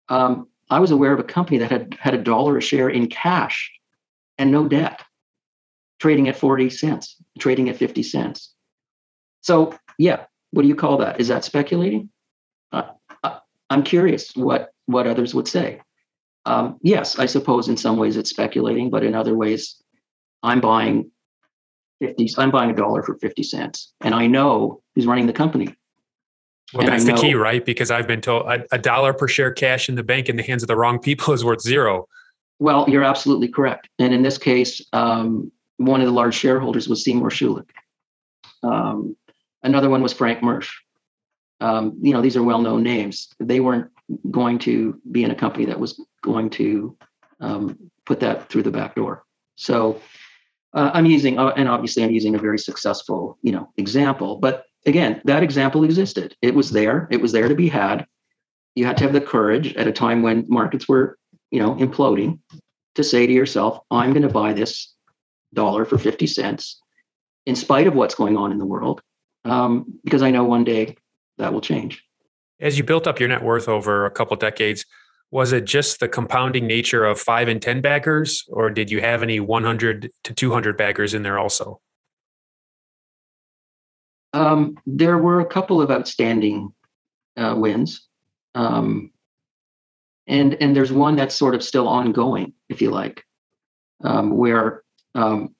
[0.09, 3.07] um, I was aware of a company that had had a dollar a share in
[3.07, 3.71] cash
[4.37, 5.03] and no debt,
[5.99, 8.53] trading at 40 cents, trading at 50 cents.
[9.41, 11.19] So, yeah, what do you call that?
[11.19, 12.09] Is that speculating?
[12.71, 12.89] Uh,
[13.23, 13.39] uh
[13.69, 15.81] I'm curious what what others would say.
[16.45, 19.81] Um, yes, I suppose in some ways it's speculating, but in other ways,
[20.43, 21.11] I'm buying
[22.01, 22.29] 50.
[22.37, 25.75] I'm buying a dollar for 50 cents, and I know who's running the company.
[26.73, 27.63] Well, that's the key, right?
[27.63, 30.43] Because I've been told a, a, dollar per share cash in the bank in the
[30.43, 32.07] hands of the wrong people is worth zero.
[32.59, 33.89] Well, you're absolutely correct.
[33.99, 37.69] And in this case, um, one of the large shareholders was Seymour Schulich.
[38.63, 39.15] Um,
[39.63, 40.71] another one was Frank Mersch.
[41.61, 43.29] Um, you know, these are well-known names.
[43.39, 43.89] They weren't
[44.29, 46.97] going to be in a company that was going to
[47.39, 49.23] um, put that through the back door.
[49.55, 50.01] So
[50.73, 54.37] uh, I'm using, uh, and obviously I'm using a very successful, you know, example.
[54.37, 56.35] But again, that example existed.
[56.41, 57.07] It was there.
[57.09, 58.05] It was there to be had.
[58.75, 61.17] You had to have the courage at a time when markets were,
[61.49, 62.39] you know, imploding
[62.95, 64.93] to say to yourself, I'm going to buy this
[65.55, 66.81] dollar for 50 cents
[67.45, 69.01] in spite of what's going on in the world,
[69.43, 70.95] um, because I know one day
[71.37, 72.03] that will change.
[72.59, 74.85] As you built up your net worth over a couple decades,
[75.31, 79.21] was it just the compounding nature of five and 10 baggers, or did you have
[79.21, 81.81] any 100 to 200 baggers in there also?
[84.33, 86.73] Um, there were a couple of outstanding
[87.37, 88.07] uh, wins,
[88.53, 89.11] um,
[90.27, 93.23] and and there's one that's sort of still ongoing, if you like,
[94.03, 94.84] um, where
[95.15, 95.55] um,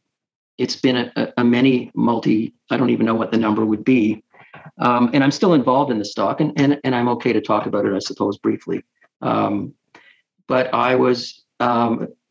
[0.58, 2.54] it's been a, a, many multi.
[2.70, 4.24] I don't even know what the number would be,
[4.80, 7.66] um, and I'm still involved in the stock, and and and I'm okay to talk
[7.66, 8.84] about it, I suppose, briefly.
[9.22, 9.74] Um,
[10.48, 11.44] but I was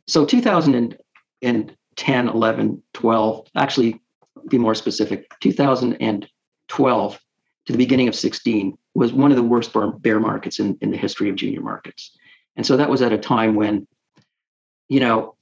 [0.06, 4.00] so 2010, 11, 12, actually
[4.48, 7.20] be more specific, 2012
[7.66, 9.72] to the beginning of 16 was one of the worst
[10.02, 12.16] bear markets in, in the history of junior markets.
[12.56, 13.86] And so that was at a time when,
[14.88, 15.36] you know,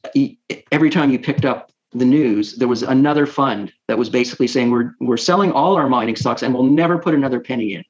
[0.71, 4.71] every time you picked up the news, there was another fund that was basically saying
[4.71, 7.85] we're we're selling all our mining stocks and we'll never put another penny in.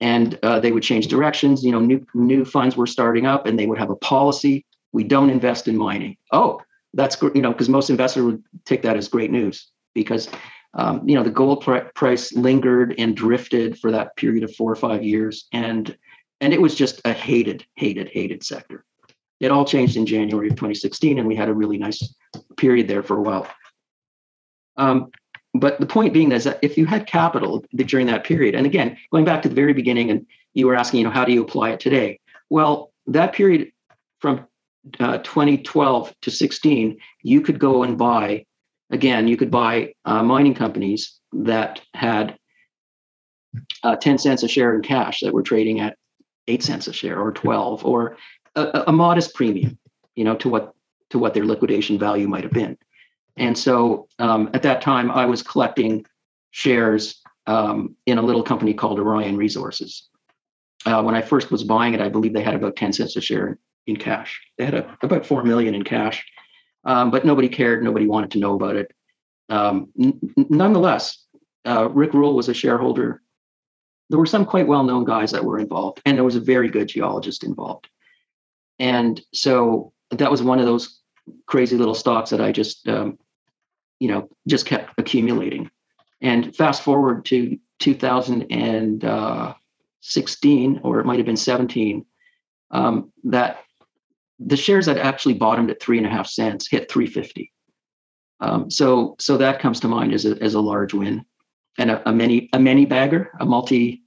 [0.00, 1.64] And uh, they would change directions.
[1.64, 5.04] You know, new new funds were starting up, and they would have a policy: we
[5.04, 6.16] don't invest in mining.
[6.32, 6.60] Oh,
[6.92, 10.28] that's you know, because most investors would take that as great news because
[10.74, 14.72] um, you know, the gold pr- price lingered and drifted for that period of four
[14.72, 15.96] or five years, and
[16.40, 18.84] and it was just a hated, hated, hated sector.
[19.40, 22.14] It all changed in January of 2016, and we had a really nice
[22.56, 23.48] period there for a while.
[24.76, 25.10] Um,
[25.54, 28.96] but the point being is that if you had capital during that period, and again,
[29.12, 31.42] going back to the very beginning, and you were asking, you know, how do you
[31.42, 32.20] apply it today?
[32.50, 33.70] Well, that period
[34.20, 34.46] from
[34.98, 38.44] uh, 2012 to 16, you could go and buy
[38.90, 42.36] again, you could buy uh, mining companies that had
[43.82, 45.96] uh, 10 cents a share in cash that were trading at
[46.48, 48.16] 8 cents a share or 12 or
[48.56, 49.78] a, a, modest premium,
[50.14, 50.74] you know, to what
[51.10, 52.76] to what their liquidation value might have been.
[53.36, 56.06] And so um, at that time, I was collecting
[56.50, 60.08] shares um, in a little company called Orion Resources.
[60.86, 63.20] Uh, when I first was buying it, I believe they had about 10 cents a
[63.20, 64.40] share in cash.
[64.58, 66.24] They had a, about 4 million in cash
[66.84, 67.82] um, but nobody cared.
[67.82, 68.92] Nobody wanted to know about it.
[69.48, 71.24] Um, n- nonetheless,
[71.66, 73.22] uh, Rick Rule was a shareholder
[74.10, 76.88] there were some quite well-known guys that were involved, and there was a very good
[76.88, 77.88] geologist involved.
[78.78, 81.00] And so that was one of those
[81.46, 83.18] crazy little stocks that I just, um,
[83.98, 85.70] you know, just kept accumulating.
[86.20, 92.06] And fast forward to 2016, or it might have been 17,
[92.70, 93.58] um, that
[94.38, 97.52] the shares that actually bottomed at three and a half cents hit 350.
[98.40, 101.24] Um, so, so that comes to mind as a, as a large win
[101.78, 104.02] and a, a many, a many bagger, a multi.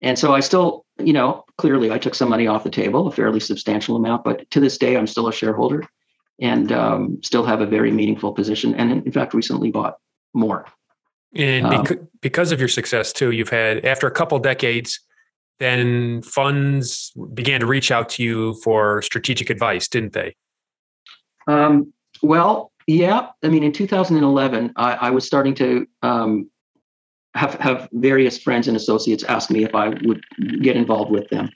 [0.00, 3.12] And so I still, you know, clearly I took some money off the table, a
[3.12, 5.84] fairly substantial amount, but to this day, I'm still a shareholder
[6.40, 8.74] and um, still have a very meaningful position.
[8.74, 9.98] And in fact, recently bought
[10.34, 10.66] more.
[11.34, 15.00] And um, because of your success too, you've had after a couple decades,
[15.58, 20.34] then funds began to reach out to you for strategic advice, didn't they?
[21.46, 23.28] Um, well, yeah.
[23.42, 26.50] I mean, in 2011, I, I was starting to um,
[27.34, 30.24] have have various friends and associates ask me if I would
[30.62, 31.50] get involved with them,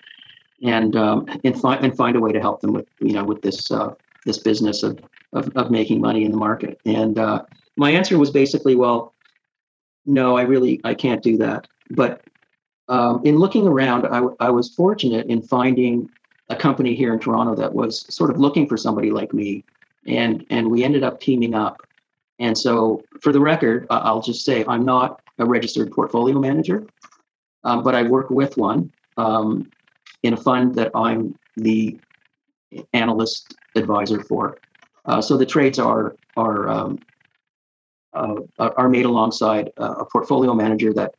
[0.63, 3.43] and um, and find and find a way to help them with you know with
[3.43, 4.99] this uh, this business of,
[5.33, 6.81] of of making money in the market.
[6.87, 7.43] And uh,
[7.77, 9.15] my answer was basically, well,
[10.07, 11.67] no, I really I can't do that.
[11.91, 12.23] But
[12.89, 16.09] um, in looking around, I, I was fortunate in finding
[16.49, 19.65] a company here in Toronto that was sort of looking for somebody like me,
[20.07, 21.83] and and we ended up teaming up.
[22.39, 26.87] And so, for the record, I'll just say I'm not a registered portfolio manager,
[27.65, 29.71] um, but I work with one um,
[30.23, 31.99] in a fund that I'm the
[32.93, 34.59] analyst advisor for.
[35.05, 36.99] Uh, so the trades are are um,
[38.13, 41.15] uh, are made alongside a portfolio manager that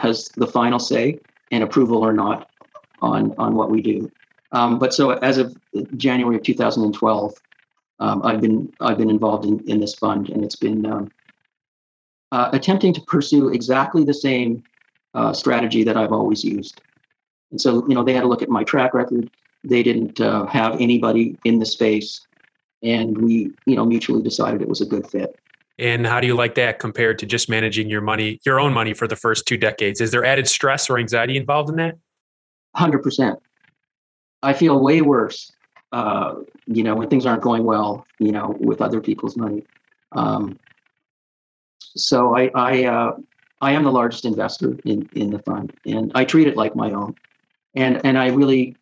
[0.00, 1.18] has the final say
[1.50, 2.50] and approval or not
[3.02, 4.10] on on what we do.
[4.52, 5.56] Um, but so as of
[5.96, 7.34] January of 2012,
[8.00, 11.10] um, I've been I've been involved in, in this fund, and it's been um,
[12.32, 14.62] uh, attempting to pursue exactly the same
[15.14, 16.80] uh, strategy that I've always used.
[17.50, 19.30] And so, you know, they had to look at my track record.
[19.64, 22.26] They didn't uh, have anybody in the space,
[22.82, 25.38] and we, you know, mutually decided it was a good fit.
[25.78, 28.92] And how do you like that compared to just managing your money, your own money
[28.92, 30.00] for the first two decades?
[30.00, 31.98] Is there added stress or anxiety involved in that?
[32.74, 33.38] Hundred percent.
[34.42, 35.52] I feel way worse,
[35.92, 39.64] uh, you know, when things aren't going well, you know, with other people's money.
[40.12, 40.58] Um,
[42.00, 43.16] so I I, uh,
[43.60, 46.92] I am the largest investor in in the fund, and I treat it like my
[46.92, 47.14] own.
[47.74, 48.76] And and I really,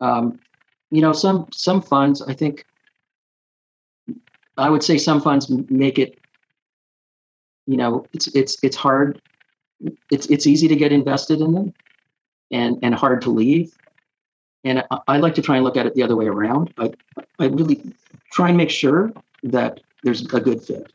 [0.00, 0.38] um,
[0.90, 2.64] you know, some some funds I think
[4.56, 6.18] I would say some funds make it.
[7.66, 9.20] You know, it's it's it's hard.
[10.10, 11.74] It's it's easy to get invested in them,
[12.50, 13.76] and and hard to leave.
[14.64, 16.72] And I, I like to try and look at it the other way around.
[16.78, 16.92] I
[17.38, 17.82] I really
[18.30, 20.92] try and make sure that there's a good fit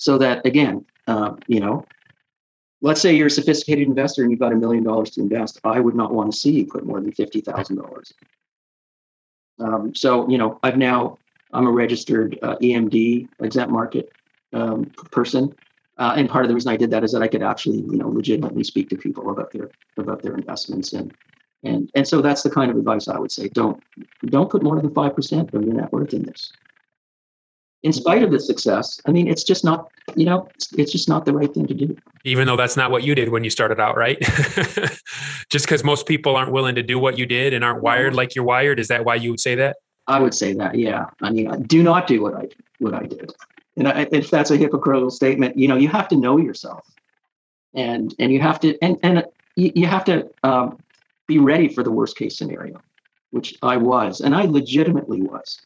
[0.00, 1.84] so that again, uh, you know,
[2.80, 5.60] let's say you're a sophisticated investor and you've got a million dollars to invest.
[5.62, 8.14] I would not want to see you put more than fifty thousand um, dollars.
[9.94, 11.18] So you know, I've now
[11.52, 14.10] I'm a registered uh, EMD exempt market
[14.54, 15.54] um, person,
[15.98, 17.98] uh, and part of the reason I did that is that I could actually you
[17.98, 21.12] know legitimately speak to people about their about their investments and
[21.62, 23.48] and and so that's the kind of advice I would say.
[23.48, 23.82] Don't
[24.30, 26.50] don't put more than five percent of your net worth in this
[27.82, 31.08] in spite of the success i mean it's just not you know it's, it's just
[31.08, 31.96] not the right thing to do.
[32.24, 34.18] Even though that's not what you did when you started out right?
[35.50, 38.34] Just because most people aren't willing to do what you did and aren't wired like
[38.34, 39.76] you're wired is that why you would say that?
[40.06, 41.06] I would say that yeah.
[41.22, 43.32] I mean do not do what i what i did.
[43.76, 46.86] And I, if that's a hypocritical statement you know you have to know yourself.
[47.74, 49.24] And and you have to and and
[49.56, 50.78] you, you have to um,
[51.26, 52.80] be ready for the worst case scenario
[53.30, 55.60] which i was and i legitimately was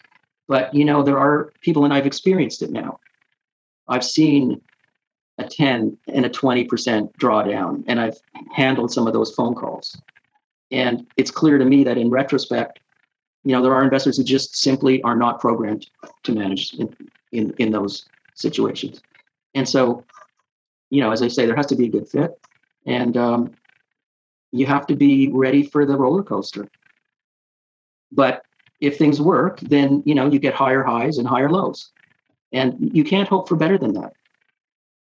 [0.49, 2.99] but you know, there are people, and I've experienced it now.
[3.89, 4.61] I've seen
[5.39, 8.19] a 10 and a 20% drawdown, and I've
[8.53, 10.01] handled some of those phone calls.
[10.71, 12.81] And it's clear to me that in retrospect,
[13.45, 15.87] you know, there are investors who just simply are not programmed
[16.23, 16.95] to manage in,
[17.33, 19.03] in, in those situations.
[19.55, 20.05] And so,
[20.91, 22.33] you know, as I say, there has to be a good fit.
[22.87, 23.55] And um,
[24.53, 26.69] you have to be ready for the roller coaster.
[28.13, 28.45] But
[28.81, 31.91] if things work, then you know you get higher highs and higher lows,
[32.53, 34.15] and you can't hope for better than that.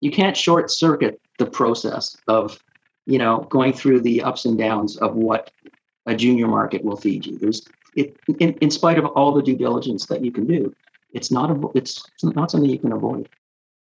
[0.01, 2.59] You can't short circuit the process of
[3.07, 5.51] you know going through the ups and downs of what
[6.07, 7.39] a junior market will feed you.
[7.39, 7.63] There's
[7.97, 10.75] it in, in spite of all the due diligence that you can do,
[11.13, 13.29] it's not a, it's not something you can avoid.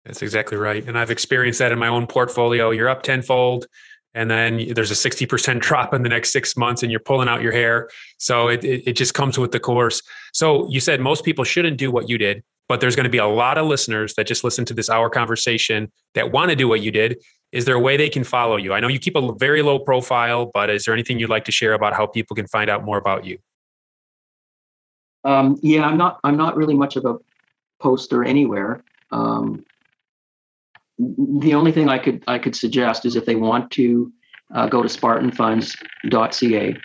[0.06, 0.86] That's exactly right.
[0.86, 2.72] And I've experienced that in my own portfolio.
[2.72, 3.68] You're up tenfold
[4.14, 7.42] and then there's a 60% drop in the next six months and you're pulling out
[7.42, 10.02] your hair so it, it, it, just comes with the course
[10.34, 13.18] so you said most people shouldn't do what you did but there's going to be
[13.18, 16.68] a lot of listeners that just listen to this hour conversation that want to do
[16.68, 17.18] what you did
[17.52, 18.74] is there a way they can follow you?
[18.74, 21.52] I know you keep a very low profile, but is there anything you'd like to
[21.52, 23.40] share about how people can find out more about you?
[25.24, 26.20] Um, yeah, I'm not.
[26.24, 27.18] I'm not really much of a
[27.80, 28.84] poster anywhere.
[29.12, 29.66] Um,
[31.42, 34.12] the only thing I could I could suggest is if they want to
[34.54, 36.78] uh, go to SpartanFunds.ca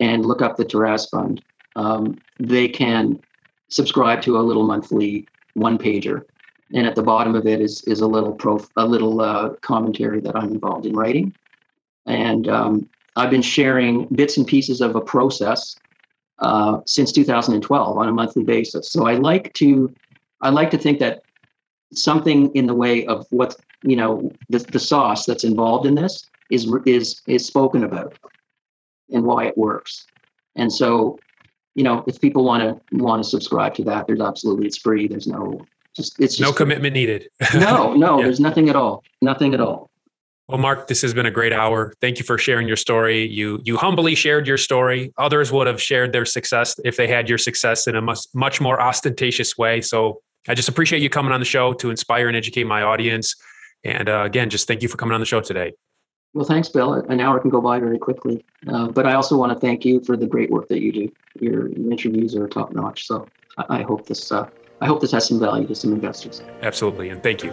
[0.00, 1.42] and look up the Taraz Fund,
[1.76, 3.20] um, they can
[3.68, 6.24] subscribe to a little monthly one pager
[6.74, 10.20] and at the bottom of it is is a little prof a little uh, commentary
[10.20, 11.34] that I'm involved in writing,
[12.06, 15.76] and um, I've been sharing bits and pieces of a process
[16.38, 18.90] uh, since 2012 on a monthly basis.
[18.90, 19.92] So I like to
[20.40, 21.22] I like to think that
[21.92, 26.28] something in the way of what you know the, the sauce that's involved in this
[26.50, 28.18] is is is spoken about
[29.10, 30.06] and why it works.
[30.56, 31.18] And so,
[31.74, 35.08] you know, if people want to want to subscribe to that, there's absolutely it's free.
[35.08, 35.64] There's no
[35.94, 37.28] just it's just no commitment needed.
[37.54, 38.24] no, no, yeah.
[38.24, 39.02] there's nothing at all.
[39.20, 39.90] Nothing at all.
[40.48, 41.94] Well, Mark, this has been a great hour.
[42.00, 43.26] Thank you for sharing your story.
[43.26, 45.12] You you humbly shared your story.
[45.16, 48.60] Others would have shared their success if they had your success in a much much
[48.60, 49.80] more ostentatious way.
[49.80, 53.36] So I just appreciate you coming on the show to inspire and educate my audience.
[53.84, 55.72] And uh, again, just thank you for coming on the show today.
[56.34, 56.94] Well, thanks, Bill.
[56.94, 58.44] An hour can go by very quickly.
[58.66, 61.12] Uh, but I also want to thank you for the great work that you do.
[61.40, 63.06] Your, your interviews are top notch.
[63.06, 63.26] So
[63.58, 64.48] I, I hope this uh,
[64.80, 66.42] I hope this has some value to some investors.
[66.62, 67.10] Absolutely.
[67.10, 67.52] And thank you.